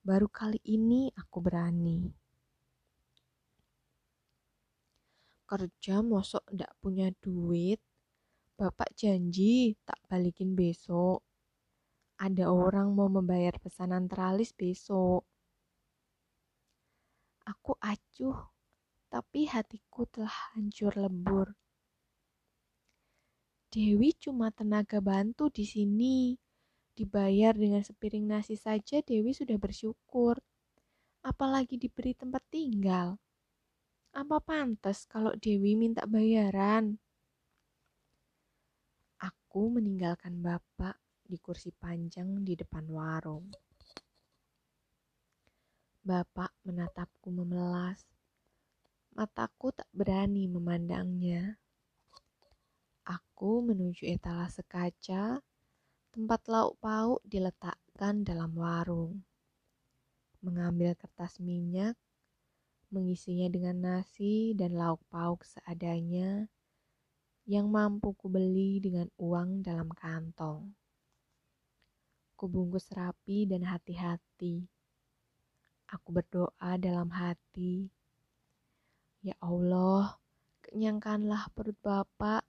Baru 0.01 0.25
kali 0.31 0.57
ini 0.65 1.13
aku 1.13 1.37
berani. 1.43 2.09
kerja 5.49 6.05
mosok 6.05 6.45
ndak 6.53 6.69
punya 6.77 7.09
duit, 7.25 7.81
bapak 8.59 8.91
janji 8.91 9.79
tak 9.87 9.95
balikin 10.11 10.51
besok. 10.51 11.23
Ada 12.19 12.51
orang 12.51 12.91
mau 12.91 13.07
membayar 13.07 13.55
pesanan 13.55 14.11
teralis 14.11 14.51
besok. 14.51 15.23
Aku 17.47 17.79
acuh, 17.79 18.51
tapi 19.07 19.47
hatiku 19.47 20.03
telah 20.11 20.35
hancur 20.51 20.91
lebur. 20.99 21.55
Dewi 23.71 24.11
cuma 24.19 24.51
tenaga 24.51 24.99
bantu 24.99 25.47
di 25.47 25.63
sini. 25.63 26.35
Dibayar 26.91 27.55
dengan 27.55 27.79
sepiring 27.79 28.27
nasi 28.27 28.59
saja 28.59 28.99
Dewi 28.99 29.31
sudah 29.31 29.55
bersyukur. 29.55 30.35
Apalagi 31.23 31.79
diberi 31.79 32.11
tempat 32.11 32.43
tinggal. 32.51 33.15
Apa 34.11 34.43
pantas 34.43 35.07
kalau 35.07 35.31
Dewi 35.39 35.79
minta 35.79 36.03
bayaran? 36.03 36.99
Aku 39.49 39.65
meninggalkan 39.65 40.45
bapak 40.45 40.93
di 41.25 41.41
kursi 41.41 41.73
panjang 41.73 42.45
di 42.45 42.53
depan 42.53 42.85
warung. 42.85 43.49
Bapak 46.05 46.53
menatapku 46.69 47.33
memelas. 47.33 48.05
Mataku 49.17 49.73
tak 49.73 49.89
berani 49.89 50.45
memandangnya. 50.45 51.57
Aku 53.09 53.65
menuju 53.65 54.05
etalase 54.13 54.61
kaca, 54.69 55.41
tempat 56.13 56.41
lauk 56.45 56.77
pauk 56.77 57.17
diletakkan 57.25 58.21
dalam 58.21 58.53
warung. 58.53 59.25
Mengambil 60.45 60.93
kertas 60.93 61.41
minyak 61.41 61.97
mengisinya 62.93 63.49
dengan 63.49 63.81
nasi 63.81 64.53
dan 64.53 64.77
lauk 64.77 65.01
pauk 65.09 65.41
seadanya 65.41 66.45
yang 67.49 67.65
mampu 67.65 68.13
kubeli 68.13 68.77
dengan 68.77 69.09
uang 69.17 69.65
dalam 69.65 69.89
kantong. 69.89 70.69
Kubungkus 72.37 72.93
rapi 72.93 73.49
dan 73.49 73.65
hati-hati. 73.65 74.69
Aku 75.89 76.13
berdoa 76.13 76.77
dalam 76.77 77.09
hati. 77.09 77.89
Ya 79.25 79.33
Allah, 79.41 80.21
kenyangkanlah 80.61 81.49
perut 81.57 81.73
Bapak 81.81 82.45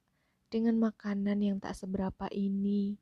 dengan 0.52 0.76
makanan 0.76 1.40
yang 1.40 1.56
tak 1.56 1.72
seberapa 1.80 2.28
ini. 2.36 3.00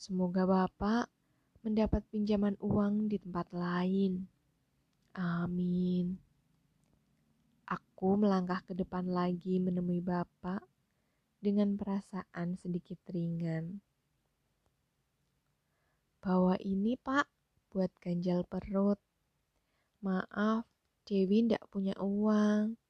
Semoga 0.00 0.48
Bapak 0.48 1.12
mendapat 1.60 2.00
pinjaman 2.08 2.56
uang 2.64 3.12
di 3.12 3.20
tempat 3.20 3.52
lain. 3.52 4.24
Amin. 5.12 6.16
Aku 7.68 8.16
melangkah 8.16 8.64
ke 8.64 8.72
depan 8.72 9.04
lagi 9.04 9.60
menemui 9.60 10.00
Bapak 10.00 10.64
dengan 11.44 11.76
perasaan 11.76 12.56
sedikit 12.56 12.96
ringan. 13.12 13.84
Bawa 16.24 16.56
ini 16.64 16.96
pak, 16.96 17.28
buat 17.68 17.92
ganjal 18.00 18.48
perut. 18.48 18.96
Maaf, 20.00 20.64
Dewi 21.04 21.44
ndak 21.44 21.68
punya 21.68 21.92
uang. 22.00 22.80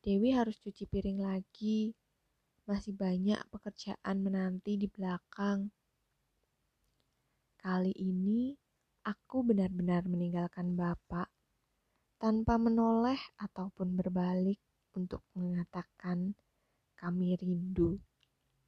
Dewi 0.00 0.32
harus 0.32 0.56
cuci 0.56 0.88
piring 0.88 1.20
lagi. 1.20 1.92
Masih 2.64 2.96
banyak 2.96 3.36
pekerjaan 3.52 4.24
menanti 4.24 4.80
di 4.80 4.88
belakang. 4.88 5.68
Kali 7.60 7.92
ini, 7.92 8.56
aku 9.04 9.44
benar-benar 9.44 10.08
meninggalkan 10.08 10.72
Bapak 10.72 11.28
tanpa 12.16 12.56
menoleh 12.56 13.20
ataupun 13.36 13.98
berbalik 13.98 14.62
untuk 14.96 15.20
mengatakan 15.36 16.32
kami 17.02 17.34
rindu. 17.34 17.98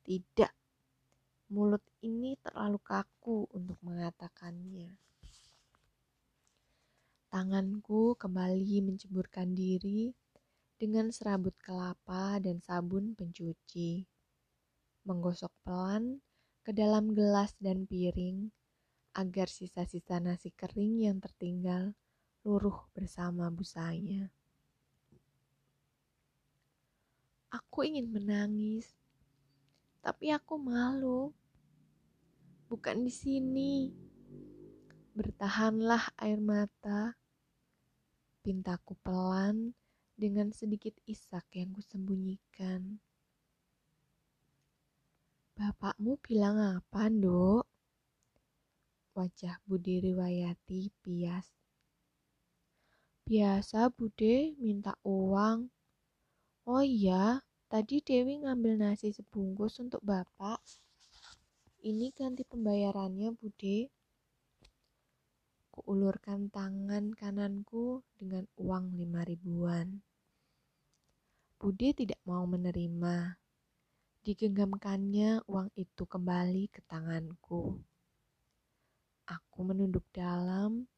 Tidak, 0.02 0.50
mulut 1.54 1.86
ini 2.02 2.34
terlalu 2.42 2.82
kaku 2.82 3.46
untuk 3.54 3.78
mengatakannya. 3.86 4.90
Tanganku 7.30 8.18
kembali 8.18 8.82
menceburkan 8.82 9.54
diri 9.54 10.10
dengan 10.74 11.14
serabut 11.14 11.54
kelapa 11.62 12.42
dan 12.42 12.58
sabun 12.58 13.14
pencuci. 13.14 14.02
Menggosok 15.06 15.54
pelan 15.62 16.18
ke 16.66 16.74
dalam 16.74 17.14
gelas 17.14 17.54
dan 17.62 17.86
piring 17.86 18.50
agar 19.14 19.46
sisa-sisa 19.46 20.18
nasi 20.18 20.50
kering 20.50 21.06
yang 21.06 21.22
tertinggal 21.22 21.94
luruh 22.42 22.90
bersama 22.90 23.46
busanya. 23.54 24.34
Aku 27.54 27.86
ingin 27.86 28.10
menangis, 28.10 28.90
tapi 30.02 30.34
aku 30.34 30.58
malu. 30.58 31.30
Bukan 32.66 33.06
di 33.06 33.14
sini. 33.14 33.94
Bertahanlah 35.14 36.10
air 36.18 36.42
mata. 36.42 37.14
Pintaku 38.42 38.98
pelan 39.06 39.70
dengan 40.18 40.50
sedikit 40.50 40.98
isak 41.06 41.46
yang 41.54 41.70
kusembunyikan. 41.70 42.98
Bapakmu 45.54 46.18
bilang 46.18 46.58
apa, 46.58 47.06
Dok? 47.06 47.62
Wajah 49.14 49.62
Budi 49.62 50.02
Riwayati 50.02 50.90
pias. 50.98 51.46
Biasa 53.22 53.94
Bude 53.94 54.58
minta 54.58 54.98
uang. 55.06 55.70
Oh 56.64 56.80
iya, 56.80 57.44
tadi 57.68 58.00
Dewi 58.00 58.40
ngambil 58.40 58.80
nasi 58.80 59.12
sebungkus 59.12 59.76
untuk 59.84 60.00
Bapak. 60.00 60.64
Ini 61.84 62.08
ganti 62.16 62.40
pembayarannya, 62.40 63.36
Bude. 63.36 63.92
Kuulurkan 65.68 66.48
tangan 66.48 67.12
kananku 67.12 68.00
dengan 68.16 68.48
uang 68.56 68.96
lima 68.96 69.20
ribuan. 69.28 70.00
Bude 71.60 71.92
tidak 71.92 72.16
mau 72.24 72.48
menerima. 72.48 73.36
Digenggamkannya 74.24 75.44
uang 75.44 75.68
itu 75.76 76.08
kembali 76.08 76.72
ke 76.72 76.80
tanganku. 76.88 77.76
Aku 79.28 79.58
menunduk 79.68 80.08
dalam 80.16 80.88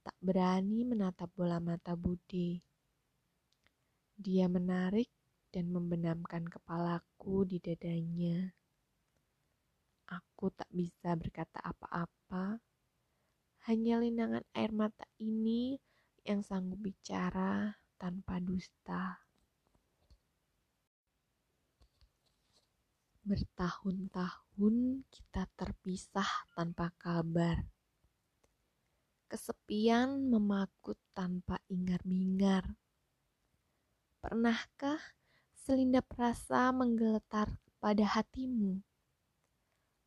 tak 0.00 0.16
berani 0.24 0.88
menatap 0.88 1.28
bola 1.36 1.60
mata 1.60 1.92
Budi. 1.92 2.71
Dia 4.16 4.48
menarik 4.48 5.08
dan 5.52 5.72
membenamkan 5.72 6.48
kepalaku 6.48 7.44
di 7.48 7.60
dadanya. 7.60 8.52
Aku 10.08 10.52
tak 10.52 10.68
bisa 10.68 11.16
berkata 11.16 11.60
apa-apa, 11.64 12.60
hanya 13.68 14.02
linangan 14.02 14.44
air 14.52 14.72
mata 14.74 15.08
ini 15.16 15.80
yang 16.26 16.44
sanggup 16.44 16.82
bicara 16.82 17.80
tanpa 17.96 18.42
dusta. 18.42 19.22
Bertahun-tahun 23.22 25.06
kita 25.08 25.46
terpisah 25.54 26.50
tanpa 26.58 26.90
kabar 26.98 27.62
Kesepian 29.32 30.28
memakut 30.28 31.00
tanpa 31.16 31.56
ingar-bingar. 31.72 32.76
Pernahkah 34.22 35.02
selindap 35.50 36.06
rasa 36.14 36.70
menggeletar 36.70 37.58
pada 37.82 38.06
hatimu? 38.06 38.78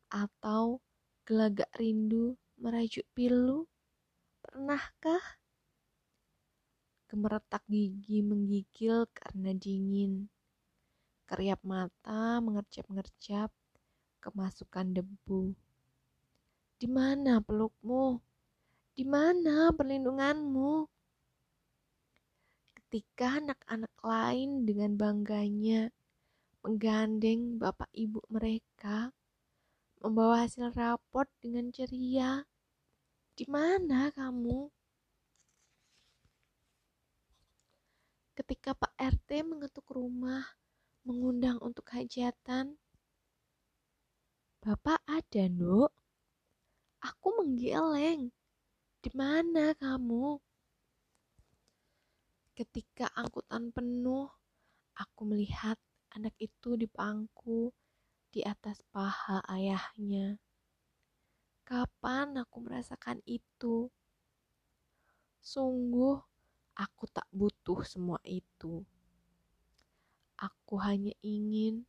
Atau 0.08 0.80
gelagak 1.28 1.68
rindu 1.76 2.40
merajuk 2.56 3.04
pilu? 3.12 3.68
Pernahkah? 4.40 5.20
Gemeretak 7.12 7.60
gigi 7.68 8.24
menggigil 8.24 9.04
karena 9.12 9.52
dingin. 9.52 10.32
Keriap 11.28 11.60
mata 11.60 12.40
mengerjap-ngerjap 12.40 13.52
kemasukan 14.24 14.96
debu. 14.96 15.52
Di 16.80 16.88
mana 16.88 17.44
pelukmu? 17.44 18.16
Di 18.96 19.04
mana 19.04 19.76
perlindunganmu? 19.76 20.95
Ketika 22.86 23.42
anak-anak 23.42 23.90
lain 23.98 24.62
dengan 24.62 24.94
bangganya 24.94 25.90
menggandeng 26.62 27.58
bapak 27.58 27.90
ibu 27.90 28.22
mereka, 28.30 29.10
membawa 29.98 30.46
hasil 30.46 30.70
raport 30.70 31.26
dengan 31.42 31.74
ceria. 31.74 32.46
Di 33.34 33.42
mana 33.50 34.14
kamu? 34.14 34.70
Ketika 38.38 38.70
Pak 38.78 38.94
RT 38.94 39.42
mengetuk 39.42 39.90
rumah, 39.90 40.46
mengundang 41.02 41.58
untuk 41.58 41.90
hajatan. 41.90 42.78
Bapak 44.62 45.02
ada, 45.10 45.42
Nduk. 45.50 45.90
Aku 47.02 47.34
menggeleng. 47.34 48.30
Di 49.02 49.10
mana 49.10 49.74
kamu? 49.74 50.38
Ketika 52.56 53.12
angkutan 53.12 53.68
penuh, 53.68 54.32
aku 54.96 55.28
melihat 55.28 55.76
anak 56.16 56.32
itu 56.40 56.72
di 56.80 56.88
pangku 56.88 57.68
di 58.32 58.40
atas 58.40 58.80
paha 58.88 59.44
ayahnya. 59.44 60.40
Kapan 61.68 62.40
aku 62.40 62.64
merasakan 62.64 63.20
itu? 63.28 63.92
Sungguh, 65.44 66.16
aku 66.80 67.04
tak 67.12 67.28
butuh 67.28 67.84
semua 67.84 68.16
itu. 68.24 68.80
Aku 70.40 70.80
hanya 70.80 71.12
ingin 71.20 71.84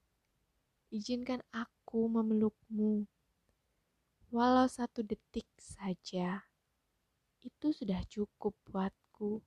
izinkan 0.92 1.40
aku 1.56 2.12
memelukmu, 2.12 3.08
walau 4.36 4.68
satu 4.68 5.00
detik 5.00 5.48
saja 5.56 6.44
itu 7.40 7.72
sudah 7.72 8.04
cukup 8.12 8.52
buatku 8.68 9.40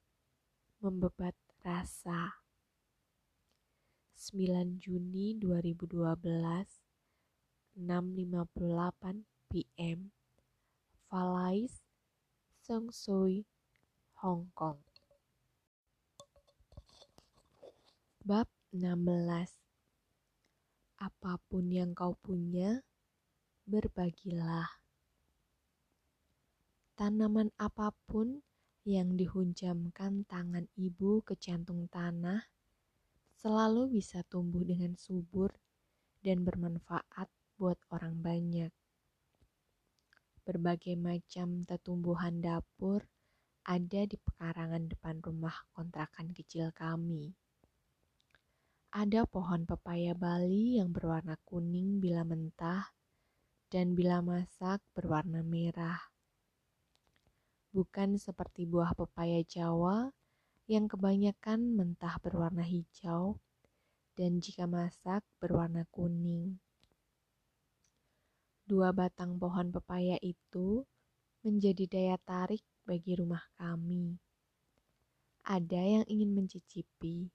membebat 0.81 1.37
rasa. 1.61 2.41
9 4.17 4.81
Juni 4.81 5.33
2012 5.37 5.97
6.58 7.81 9.25
PM 9.49 10.13
Valais 11.09 11.81
Sengsui 12.61 13.49
Hong 14.21 14.53
Kong. 14.53 14.77
Bab 18.21 18.49
16 18.77 19.57
Apa 21.01 21.41
pun 21.49 21.73
yang 21.73 21.97
kau 21.97 22.13
punya, 22.21 22.85
berbagilah. 23.65 24.69
Tanaman 27.01 27.49
apa 27.57 27.97
pun 28.05 28.45
yang 28.91 29.15
dihunjamkan 29.15 30.27
tangan 30.27 30.67
ibu 30.75 31.23
ke 31.23 31.39
jantung 31.39 31.87
tanah 31.87 32.43
selalu 33.39 34.03
bisa 34.03 34.27
tumbuh 34.27 34.67
dengan 34.67 34.99
subur 34.99 35.55
dan 36.27 36.43
bermanfaat 36.43 37.31
buat 37.55 37.79
orang 37.95 38.19
banyak. 38.19 38.75
Berbagai 40.43 40.99
macam 40.99 41.63
tetumbuhan 41.63 42.43
dapur 42.43 43.07
ada 43.63 44.03
di 44.03 44.19
pekarangan 44.19 44.91
depan 44.91 45.23
rumah 45.23 45.55
kontrakan 45.71 46.35
kecil 46.35 46.75
kami. 46.75 47.31
Ada 48.91 49.23
pohon 49.31 49.71
pepaya 49.71 50.19
Bali 50.19 50.83
yang 50.83 50.91
berwarna 50.91 51.39
kuning 51.47 52.03
bila 52.03 52.27
mentah 52.27 52.91
dan 53.71 53.95
bila 53.95 54.19
masak 54.19 54.83
berwarna 54.99 55.47
merah 55.47 56.10
bukan 57.71 58.19
seperti 58.19 58.67
buah 58.67 58.95
pepaya 58.99 59.43
Jawa 59.47 60.11
yang 60.67 60.91
kebanyakan 60.91 61.75
mentah 61.75 62.19
berwarna 62.23 62.63
hijau 62.63 63.39
dan 64.19 64.43
jika 64.43 64.67
masak 64.67 65.23
berwarna 65.39 65.87
kuning. 65.91 66.59
Dua 68.67 68.95
batang 68.95 69.35
pohon 69.39 69.75
pepaya 69.75 70.15
itu 70.23 70.87
menjadi 71.43 71.91
daya 71.91 72.17
tarik 72.23 72.63
bagi 72.87 73.19
rumah 73.19 73.43
kami. 73.59 74.15
Ada 75.43 75.99
yang 75.99 76.05
ingin 76.07 76.31
mencicipi, 76.37 77.27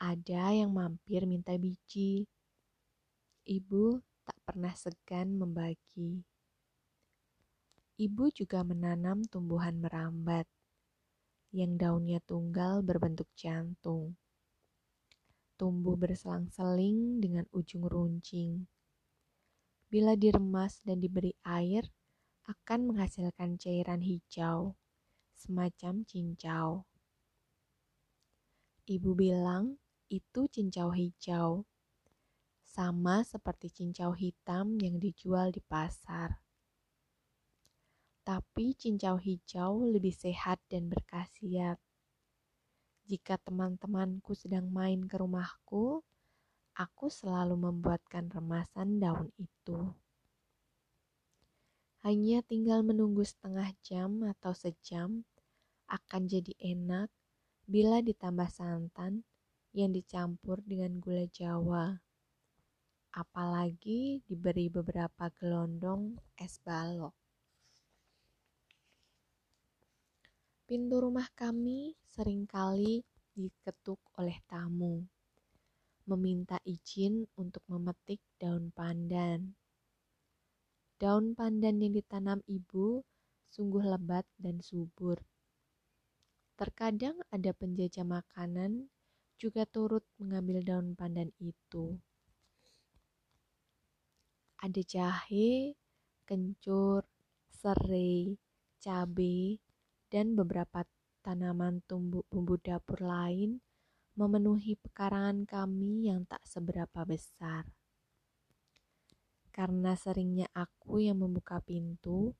ada 0.00 0.54
yang 0.56 0.72
mampir 0.72 1.28
minta 1.28 1.52
biji. 1.60 2.24
Ibu 3.44 4.00
tak 4.24 4.38
pernah 4.48 4.72
segan 4.72 5.36
membagi. 5.36 6.31
Ibu 8.00 8.32
juga 8.32 8.64
menanam 8.64 9.20
tumbuhan 9.28 9.76
merambat 9.76 10.48
yang 11.52 11.76
daunnya 11.76 12.24
tunggal 12.24 12.80
berbentuk 12.80 13.28
jantung. 13.36 14.16
Tumbuh 15.60 16.00
berselang-seling 16.00 17.20
dengan 17.20 17.44
ujung 17.52 17.84
runcing. 17.84 18.64
Bila 19.92 20.16
diremas 20.16 20.80
dan 20.80 21.04
diberi 21.04 21.36
air, 21.44 21.84
akan 22.48 22.90
menghasilkan 22.90 23.60
cairan 23.60 24.00
hijau, 24.00 24.72
semacam 25.36 26.00
cincau. 26.08 26.88
Ibu 28.88 29.10
bilang 29.12 29.76
itu 30.08 30.48
cincau 30.48 30.96
hijau, 30.96 31.68
sama 32.64 33.20
seperti 33.20 33.68
cincau 33.68 34.16
hitam 34.16 34.80
yang 34.80 34.96
dijual 34.96 35.52
di 35.52 35.60
pasar 35.60 36.40
tapi 38.22 38.74
cincau 38.78 39.18
hijau 39.18 39.82
lebih 39.82 40.14
sehat 40.14 40.62
dan 40.70 40.86
berkhasiat. 40.86 41.78
Jika 43.10 43.34
teman-temanku 43.42 44.30
sedang 44.38 44.70
main 44.70 45.02
ke 45.10 45.18
rumahku, 45.18 46.06
aku 46.78 47.06
selalu 47.10 47.58
membuatkan 47.58 48.30
remasan 48.30 49.02
daun 49.02 49.28
itu. 49.36 49.90
Hanya 52.02 52.42
tinggal 52.46 52.86
menunggu 52.86 53.22
setengah 53.22 53.74
jam 53.82 54.22
atau 54.26 54.54
sejam, 54.54 55.26
akan 55.90 56.22
jadi 56.26 56.54
enak 56.58 57.10
bila 57.66 58.02
ditambah 58.02 58.50
santan 58.50 59.22
yang 59.74 59.94
dicampur 59.94 60.62
dengan 60.66 60.98
gula 60.98 61.26
jawa. 61.30 62.02
Apalagi 63.12 64.24
diberi 64.24 64.72
beberapa 64.72 65.28
gelondong 65.36 66.16
es 66.40 66.58
balok. 66.64 67.21
Pintu 70.72 71.04
rumah 71.04 71.28
kami 71.36 71.92
sering 72.00 72.48
kali 72.48 73.04
diketuk 73.36 74.00
oleh 74.16 74.40
tamu, 74.48 75.04
meminta 76.08 76.56
izin 76.64 77.28
untuk 77.36 77.60
memetik 77.68 78.24
daun 78.40 78.72
pandan. 78.72 79.52
Daun 80.96 81.36
pandan 81.36 81.76
yang 81.76 81.92
ditanam 81.92 82.40
ibu 82.48 83.04
sungguh 83.52 83.84
lebat 83.84 84.24
dan 84.40 84.64
subur. 84.64 85.20
Terkadang 86.56 87.20
ada 87.28 87.52
penjajah 87.52 88.08
makanan 88.08 88.88
juga 89.36 89.68
turut 89.68 90.08
mengambil 90.16 90.64
daun 90.64 90.96
pandan 90.96 91.28
itu. 91.36 92.00
Ada 94.56 94.80
jahe, 94.88 95.76
kencur, 96.24 97.04
serai, 97.60 98.40
cabai, 98.80 99.60
dan 100.12 100.36
beberapa 100.36 100.84
tanaman 101.24 101.80
tumbuh 101.88 102.20
bumbu 102.28 102.60
dapur 102.60 103.00
lain 103.00 103.64
memenuhi 104.12 104.76
pekarangan 104.76 105.48
kami 105.48 106.12
yang 106.12 106.28
tak 106.28 106.44
seberapa 106.44 107.08
besar. 107.08 107.64
Karena 109.48 109.96
seringnya 109.96 110.52
aku 110.52 111.00
yang 111.00 111.24
membuka 111.24 111.64
pintu, 111.64 112.36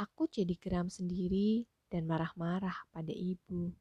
aku 0.00 0.24
jadi 0.24 0.56
geram 0.56 0.88
sendiri 0.88 1.68
dan 1.92 2.08
marah-marah 2.08 2.88
pada 2.88 3.12
ibu. 3.12 3.76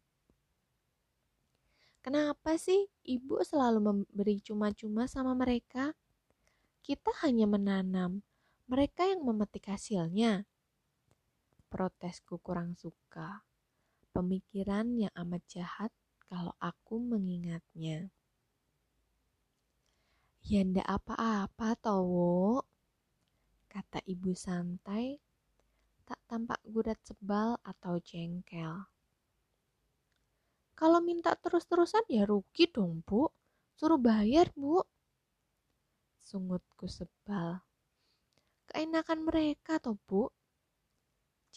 Kenapa 2.04 2.56
sih 2.56 2.88
ibu 3.08 3.40
selalu 3.44 3.80
memberi 3.80 4.40
cuma-cuma 4.44 5.08
sama 5.08 5.36
mereka? 5.36 5.96
Kita 6.80 7.12
hanya 7.24 7.44
menanam, 7.48 8.24
mereka 8.72 9.04
yang 9.04 9.24
memetik 9.24 9.68
hasilnya. 9.68 10.48
Protesku 11.70 12.42
kurang 12.42 12.74
suka. 12.74 13.46
Pemikiran 14.10 14.98
yang 14.98 15.14
amat 15.14 15.46
jahat 15.46 15.94
kalau 16.26 16.58
aku 16.58 16.98
mengingatnya. 16.98 18.10
Ya 20.50 20.66
ndak 20.66 20.90
apa-apa 20.90 21.78
towo, 21.78 22.66
kata 23.70 24.02
ibu 24.10 24.34
santai, 24.34 25.22
tak 26.10 26.18
tampak 26.26 26.58
gurat 26.66 26.98
sebal 27.06 27.54
atau 27.62 28.02
jengkel. 28.02 28.90
Kalau 30.74 31.06
minta 31.06 31.38
terus-terusan 31.38 32.10
ya 32.10 32.26
rugi 32.26 32.66
dong 32.66 33.06
bu, 33.06 33.30
suruh 33.78 34.02
bayar 34.02 34.50
bu. 34.58 34.82
Sungutku 36.18 36.90
sebal. 36.90 37.62
Keenakan 38.74 39.22
mereka 39.30 39.78
toh 39.78 40.02
bu. 40.10 40.34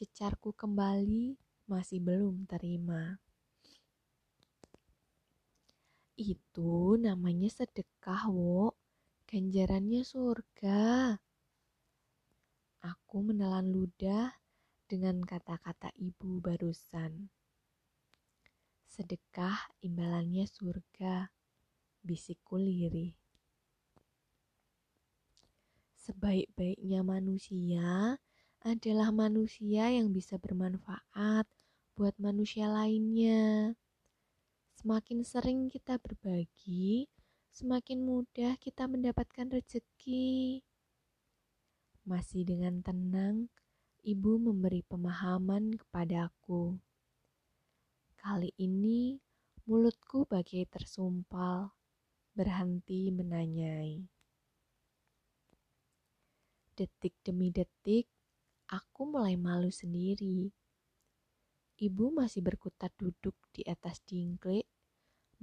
Cecarku 0.03 0.51
kembali 0.51 1.39
masih 1.71 2.03
belum 2.03 2.43
terima. 2.51 3.23
Itu 6.19 6.99
namanya 6.99 7.47
sedekah, 7.47 8.27
wo. 8.27 8.75
Ganjarannya 9.31 10.03
surga. 10.03 11.15
Aku 12.83 13.17
menelan 13.23 13.71
ludah 13.71 14.43
dengan 14.91 15.23
kata-kata 15.23 15.95
ibu 15.95 16.43
barusan. 16.43 17.31
Sedekah 18.91 19.71
imbalannya 19.87 20.51
surga, 20.51 21.31
bisikku 22.03 22.59
lirih. 22.59 23.15
Sebaik-baiknya 25.95 27.07
manusia 27.07 28.19
adalah 28.63 29.11
manusia 29.11 29.91
yang 29.91 30.15
bisa 30.15 30.39
bermanfaat 30.39 31.47
buat 31.99 32.15
manusia 32.23 32.71
lainnya. 32.71 33.75
Semakin 34.79 35.27
sering 35.27 35.67
kita 35.67 35.99
berbagi, 35.99 37.11
semakin 37.51 38.07
mudah 38.07 38.55
kita 38.63 38.87
mendapatkan 38.87 39.51
rezeki. 39.51 40.63
Masih 42.07 42.43
dengan 42.43 42.83
tenang, 42.83 43.51
ibu 44.03 44.39
memberi 44.39 44.83
pemahaman 44.87 45.75
kepadaku. 45.79 46.79
Kali 48.19 48.51
ini 48.59 49.19
mulutku 49.67 50.27
bagai 50.27 50.67
tersumpal, 50.71 51.75
berhenti 52.35 53.11
menanyai. 53.11 54.03
Detik 56.75 57.15
demi 57.23 57.55
detik, 57.55 58.11
aku 58.73 59.05
mulai 59.05 59.37
malu 59.37 59.69
sendiri. 59.69 60.49
Ibu 61.77 62.17
masih 62.17 62.41
berkutat 62.41 62.97
duduk 62.97 63.37
di 63.53 63.61
atas 63.69 64.01
dingklik 64.09 64.65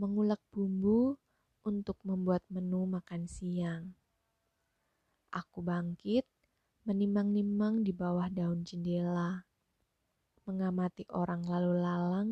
mengulek 0.02 0.42
bumbu 0.50 1.14
untuk 1.62 2.02
membuat 2.02 2.42
menu 2.50 2.90
makan 2.90 3.30
siang. 3.30 3.94
Aku 5.30 5.62
bangkit, 5.62 6.26
menimang-nimang 6.90 7.86
di 7.86 7.94
bawah 7.94 8.34
daun 8.34 8.66
jendela, 8.66 9.46
mengamati 10.50 11.06
orang 11.14 11.46
lalu 11.46 11.74
lalang 11.78 12.30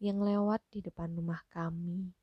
yang 0.00 0.16
lewat 0.16 0.64
di 0.72 0.80
depan 0.80 1.12
rumah 1.12 1.44
kami. 1.52 2.16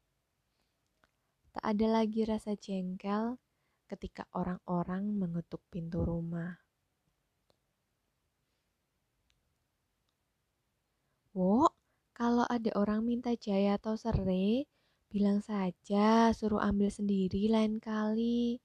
Tak 1.53 1.61
ada 1.61 2.01
lagi 2.01 2.25
rasa 2.25 2.57
jengkel 2.57 3.37
ketika 3.85 4.25
orang-orang 4.33 5.13
mengetuk 5.13 5.61
pintu 5.69 6.01
rumah. 6.01 6.68
Wo, 11.39 11.71
kalau 12.11 12.43
ada 12.51 12.67
orang 12.75 13.07
minta 13.07 13.31
jaya 13.31 13.79
atau 13.79 13.95
serai, 13.95 14.67
bilang 15.07 15.39
saja 15.39 16.35
suruh 16.35 16.59
ambil 16.59 16.91
sendiri 16.91 17.47
lain 17.47 17.79
kali. 17.79 18.59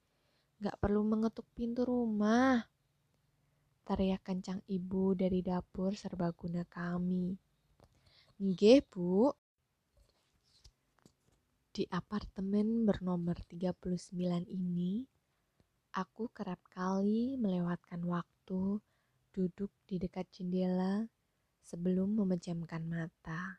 Gak 0.58 0.82
perlu 0.82 1.06
mengetuk 1.06 1.46
pintu 1.54 1.86
rumah. 1.86 2.66
Teriak 3.86 4.26
kencang 4.26 4.58
ibu 4.66 5.14
dari 5.14 5.38
dapur 5.38 5.94
serbaguna 5.94 6.66
kami. 6.66 7.38
Nggih, 8.42 8.82
Bu. 8.90 9.30
Di 11.70 11.86
apartemen 11.94 12.82
bernomor 12.82 13.38
39 13.46 14.50
ini, 14.50 15.06
aku 15.94 16.26
kerap 16.34 16.58
kali 16.74 17.38
melewatkan 17.38 18.02
waktu 18.02 18.82
duduk 19.30 19.70
di 19.86 20.02
dekat 20.02 20.26
jendela 20.34 21.13
sebelum 21.64 22.20
memejamkan 22.20 22.84
mata. 22.84 23.56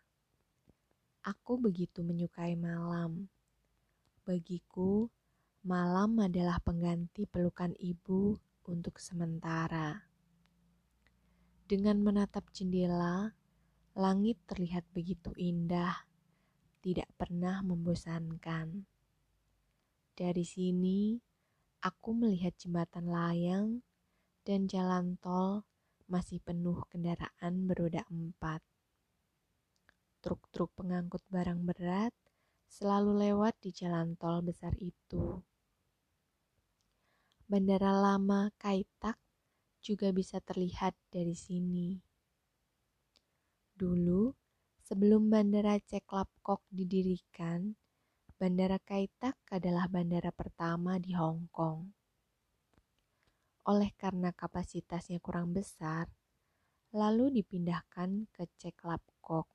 Aku 1.25 1.57
begitu 1.57 2.05
menyukai 2.05 2.53
malam. 2.53 3.33
Bagiku, 4.21 5.09
malam 5.65 6.21
adalah 6.21 6.61
pengganti 6.61 7.25
pelukan 7.25 7.73
ibu 7.81 8.37
untuk 8.69 9.01
sementara. 9.01 10.05
Dengan 11.65 11.97
menatap 12.05 12.53
jendela, 12.53 13.33
langit 13.97 14.37
terlihat 14.45 14.85
begitu 14.93 15.33
indah, 15.33 16.05
tidak 16.85 17.09
pernah 17.17 17.65
membosankan. 17.65 18.85
Dari 20.13 20.45
sini, 20.45 21.17
aku 21.81 22.13
melihat 22.13 22.53
jembatan 22.61 23.09
layang 23.09 23.81
dan 24.45 24.69
jalan 24.69 25.17
tol 25.17 25.65
masih 26.05 26.37
penuh 26.41 26.85
kendaraan 26.89 27.65
beroda 27.65 28.05
empat. 28.09 28.61
Truk-truk 30.21 30.73
pengangkut 30.77 31.21
barang 31.29 31.61
berat 31.65 32.13
selalu 32.69 33.29
lewat 33.29 33.57
di 33.61 33.73
jalan 33.73 34.13
tol 34.17 34.41
besar 34.45 34.73
itu. 34.77 35.41
Bandara 37.45 37.93
lama 37.93 38.49
Kaitak 38.57 39.21
juga 39.81 40.09
bisa 40.09 40.41
terlihat 40.41 40.97
dari 41.13 41.37
sini. 41.37 41.93
Dulu, 43.77 44.33
sebelum 44.81 45.29
Bandara 45.29 45.77
Ceklapkok 45.77 46.65
didirikan, 46.73 47.77
Bandara 48.33 48.81
Kaitak 48.81 49.37
adalah 49.53 49.85
bandara 49.85 50.33
pertama 50.33 50.97
di 50.97 51.13
Hong 51.13 51.47
Kong 51.53 52.04
oleh 53.65 53.89
karena 53.97 54.29
kapasitasnya 54.29 55.17
kurang 55.17 55.49
besar, 55.49 56.05
lalu 56.93 57.41
dipindahkan 57.41 58.29
ke 58.29 58.45
Ceklapkok. 58.61 59.49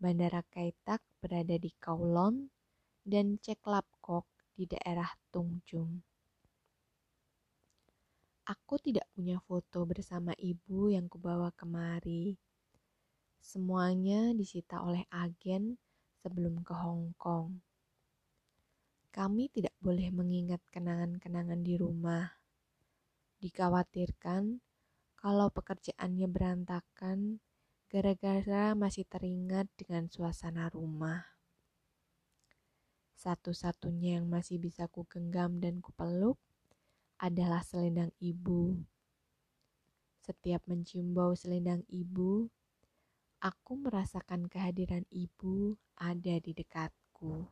Bandara 0.00 0.40
Kaitak 0.48 1.04
berada 1.20 1.52
di 1.60 1.68
Kowloon 1.76 2.48
dan 3.04 3.36
Ceklapkok 3.38 4.24
di 4.56 4.64
daerah 4.64 5.12
Tungjung. 5.28 6.00
Aku 8.48 8.74
tidak 8.80 9.06
punya 9.14 9.38
foto 9.38 9.84
bersama 9.86 10.32
ibu 10.40 10.90
yang 10.90 11.06
kubawa 11.06 11.52
kemari. 11.54 12.34
Semuanya 13.38 14.34
disita 14.34 14.82
oleh 14.82 15.06
agen 15.12 15.76
sebelum 16.24 16.64
ke 16.64 16.74
Hong 16.74 17.14
Kong. 17.20 17.60
Kami 19.12 19.52
tidak 19.52 19.76
boleh 19.78 20.08
mengingat 20.08 20.58
kenangan-kenangan 20.72 21.60
di 21.60 21.76
rumah 21.78 22.41
Dikhawatirkan 23.42 24.62
kalau 25.18 25.50
pekerjaannya 25.50 26.30
berantakan 26.30 27.42
gara-gara 27.90 28.70
masih 28.78 29.02
teringat 29.02 29.66
dengan 29.74 30.06
suasana 30.06 30.70
rumah. 30.70 31.26
Satu-satunya 33.18 34.22
yang 34.22 34.30
masih 34.30 34.62
bisa 34.62 34.86
ku 34.86 35.10
genggam 35.10 35.58
dan 35.58 35.82
kupeluk 35.82 36.38
adalah 37.18 37.66
selendang 37.66 38.14
ibu. 38.22 38.78
Setiap 40.22 40.62
mencium 40.70 41.10
bau 41.10 41.34
selendang 41.34 41.82
ibu, 41.90 42.46
aku 43.42 43.72
merasakan 43.74 44.46
kehadiran 44.46 45.02
ibu 45.10 45.74
ada 45.98 46.38
di 46.38 46.54
dekatku. 46.54 47.50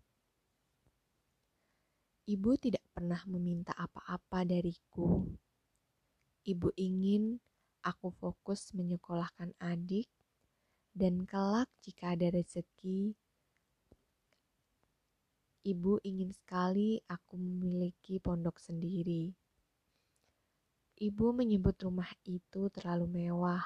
Ibu 2.30 2.50
tidak 2.62 2.86
pernah 2.94 3.26
meminta 3.26 3.74
apa-apa 3.74 4.46
dariku 4.46 5.26
Ibu 6.40 6.72
ingin 6.80 7.36
aku 7.84 8.08
fokus 8.16 8.72
menyekolahkan 8.72 9.52
adik, 9.60 10.08
dan 10.96 11.28
kelak 11.28 11.68
jika 11.84 12.16
ada 12.16 12.32
rezeki, 12.32 13.14
ibu 15.60 16.00
ingin 16.00 16.32
sekali 16.32 16.98
aku 17.06 17.36
memiliki 17.36 18.16
pondok 18.18 18.56
sendiri. 18.56 19.36
Ibu 21.00 21.32
menyebut 21.32 21.80
rumah 21.80 22.08
itu 22.28 22.68
terlalu 22.68 23.08
mewah. 23.08 23.64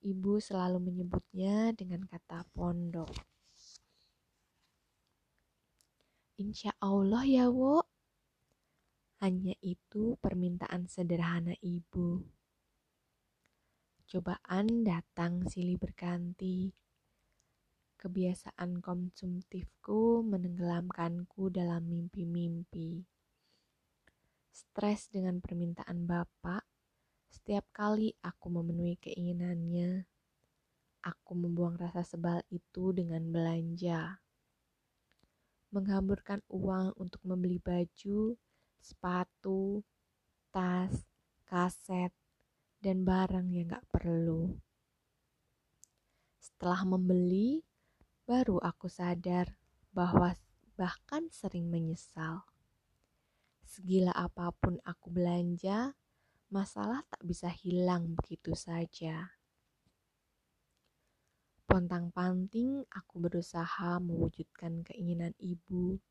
Ibu 0.00 0.40
selalu 0.40 0.80
menyebutnya 0.80 1.72
dengan 1.76 2.04
kata 2.04 2.44
pondok. 2.52 3.12
Insya 6.40 6.72
Allah 6.80 7.24
ya, 7.28 7.52
Wo. 7.52 7.84
Hanya 9.20 9.52
itu 9.60 10.16
permintaan 10.16 10.88
sederhana 10.88 11.52
ibu. 11.60 12.24
Cobaan 14.08 14.80
datang 14.80 15.44
silih 15.44 15.76
berganti. 15.76 16.72
Kebiasaan 18.00 18.80
konsumtifku 18.80 20.24
menenggelamkanku 20.24 21.52
dalam 21.52 21.84
mimpi-mimpi. 21.84 23.04
Stres 24.48 25.12
dengan 25.12 25.44
permintaan 25.44 26.08
bapak, 26.08 26.64
setiap 27.28 27.68
kali 27.76 28.16
aku 28.24 28.48
memenuhi 28.48 28.96
keinginannya, 29.04 30.08
aku 31.04 31.32
membuang 31.36 31.76
rasa 31.76 32.08
sebal 32.08 32.40
itu 32.48 32.96
dengan 32.96 33.28
belanja. 33.28 34.16
Menghamburkan 35.76 36.40
uang 36.48 36.96
untuk 36.96 37.20
membeli 37.20 37.60
baju, 37.60 38.34
sepatu, 38.80 39.84
tas, 40.50 41.04
kaset, 41.44 42.10
dan 42.80 43.04
barang 43.04 43.52
yang 43.52 43.76
gak 43.76 43.86
perlu. 43.92 44.56
Setelah 46.40 46.88
membeli, 46.88 47.60
baru 48.24 48.56
aku 48.64 48.88
sadar 48.88 49.52
bahwa 49.92 50.32
bahkan 50.80 51.28
sering 51.28 51.68
menyesal. 51.68 52.48
Segila 53.68 54.16
apa 54.16 54.50
pun 54.56 54.80
aku 54.82 55.12
belanja, 55.12 55.94
masalah 56.50 57.04
tak 57.06 57.22
bisa 57.22 57.46
hilang 57.52 58.16
begitu 58.16 58.56
saja. 58.56 59.36
Pontang-panting 61.70 62.82
aku 62.90 63.22
berusaha 63.22 64.02
mewujudkan 64.02 64.82
keinginan 64.82 65.36
ibu 65.38 66.02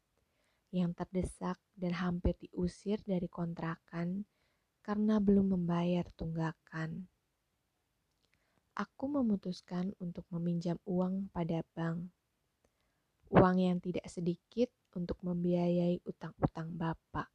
yang 0.70 0.94
terdesak 0.94 1.58
dan 1.74 1.98
hampir 1.98 2.38
diusir 2.38 3.02
dari 3.02 3.26
kontrakan 3.26 4.26
karena 4.86 5.18
belum 5.18 5.58
membayar 5.58 6.06
tunggakan. 6.14 7.10
Aku 8.80 9.12
memutuskan 9.12 9.92
untuk 10.00 10.24
meminjam 10.32 10.80
uang 10.88 11.28
pada 11.36 11.66
bank. 11.76 12.08
Uang 13.30 13.60
yang 13.60 13.78
tidak 13.84 14.08
sedikit 14.08 14.72
untuk 14.96 15.20
membiayai 15.22 16.02
utang-utang 16.08 16.74
bapak. 16.74 17.28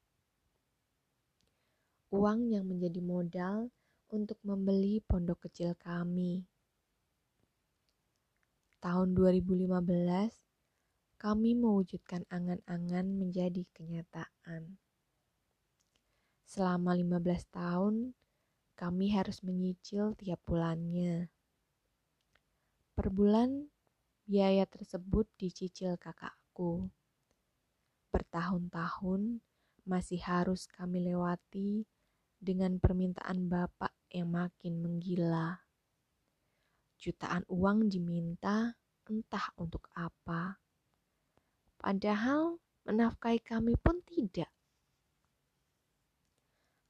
Uang 2.14 2.48
yang 2.50 2.64
menjadi 2.64 2.98
modal 3.04 3.68
untuk 4.10 4.38
membeli 4.46 5.02
pondok 5.04 5.50
kecil 5.50 5.74
kami. 5.76 6.46
Tahun 8.80 9.08
2015, 9.16 10.43
kami 11.16 11.56
mewujudkan 11.56 12.26
angan-angan 12.28 13.06
menjadi 13.14 13.64
kenyataan. 13.72 14.78
Selama 16.44 16.94
15 16.94 17.48
tahun, 17.50 17.94
kami 18.74 19.14
harus 19.14 19.40
menyicil 19.40 20.18
tiap 20.18 20.42
bulannya. 20.44 21.30
Per 22.94 23.06
bulan, 23.10 23.70
biaya 24.26 24.66
tersebut 24.66 25.26
dicicil 25.38 25.98
kakakku. 25.98 26.90
Bertahun-tahun 28.14 29.42
masih 29.84 30.20
harus 30.22 30.70
kami 30.70 31.02
lewati 31.02 31.84
dengan 32.38 32.78
permintaan 32.78 33.48
bapak 33.48 33.92
yang 34.12 34.30
makin 34.30 34.78
menggila. 34.80 35.64
Jutaan 37.00 37.44
uang 37.50 37.90
diminta 37.90 38.76
entah 39.08 39.46
untuk 39.60 39.88
apa. 39.92 40.63
Padahal 41.84 42.56
menafkahi 42.88 43.44
kami 43.44 43.76
pun 43.76 44.00
tidak. 44.08 44.48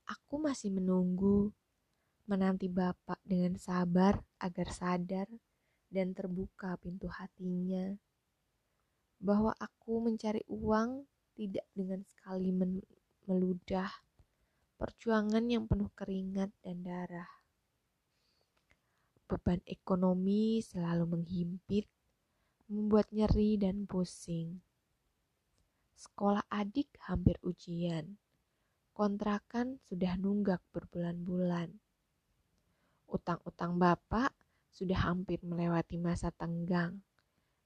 Aku 0.07 0.39
masih 0.39 0.71
menunggu, 0.71 1.51
menanti 2.31 2.71
Bapak 2.71 3.19
dengan 3.27 3.59
sabar 3.59 4.23
agar 4.39 4.71
sadar 4.71 5.27
dan 5.91 6.15
terbuka 6.15 6.79
pintu 6.79 7.11
hatinya. 7.11 7.91
Bahwa 9.19 9.51
aku 9.59 9.99
mencari 9.99 10.47
uang 10.47 11.11
tidak 11.35 11.67
dengan 11.75 12.07
sekali 12.07 12.55
meludah, 13.27 13.91
perjuangan 14.79 15.43
yang 15.51 15.67
penuh 15.67 15.91
keringat 15.99 16.55
dan 16.63 16.87
darah. 16.87 17.43
Beban 19.27 19.59
ekonomi 19.67 20.63
selalu 20.63 21.19
menghimpit, 21.19 21.91
membuat 22.71 23.11
nyeri 23.11 23.59
dan 23.59 23.91
pusing. 23.91 24.63
Sekolah 25.95 26.45
adik 26.51 26.91
hampir 27.07 27.39
ujian 27.43 28.19
kontrakan 28.95 29.83
sudah 29.83 30.15
nunggak 30.15 30.63
berbulan-bulan. 30.71 31.67
Utang-utang 33.11 33.75
bapak 33.75 34.31
sudah 34.71 35.11
hampir 35.11 35.43
melewati 35.43 35.99
masa 35.99 36.31
tenggang, 36.31 37.03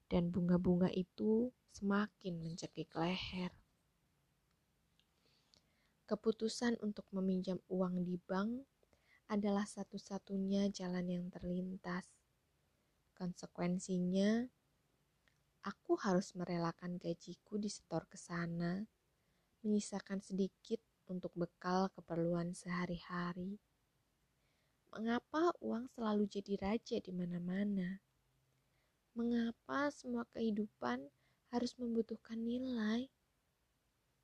dan 0.08 0.32
bunga-bunga 0.32 0.88
itu 0.88 1.52
semakin 1.76 2.40
mencekik 2.40 2.88
leher. 2.96 3.52
Keputusan 6.08 6.80
untuk 6.80 7.04
meminjam 7.12 7.60
uang 7.68 8.00
di 8.08 8.16
bank 8.16 8.64
adalah 9.28 9.68
satu-satunya 9.68 10.72
jalan 10.72 11.04
yang 11.12 11.26
terlintas. 11.28 12.08
Konsekuensinya, 13.12 14.48
aku 15.64 15.98
harus 15.98 16.34
merelakan 16.36 17.00
gajiku 17.00 17.56
disetor 17.56 18.04
ke 18.06 18.18
sana, 18.20 18.84
menyisakan 19.64 20.20
sedikit 20.20 20.78
untuk 21.08 21.32
bekal 21.34 21.88
keperluan 21.96 22.52
sehari-hari. 22.52 23.56
Mengapa 24.92 25.52
uang 25.64 25.88
selalu 25.92 26.28
jadi 26.28 26.54
raja 26.60 26.96
di 27.00 27.12
mana-mana? 27.12 28.00
Mengapa 29.16 29.88
semua 29.92 30.24
kehidupan 30.32 31.08
harus 31.48 31.72
membutuhkan 31.80 32.36
nilai? 32.40 33.08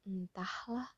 Entahlah. 0.04 0.92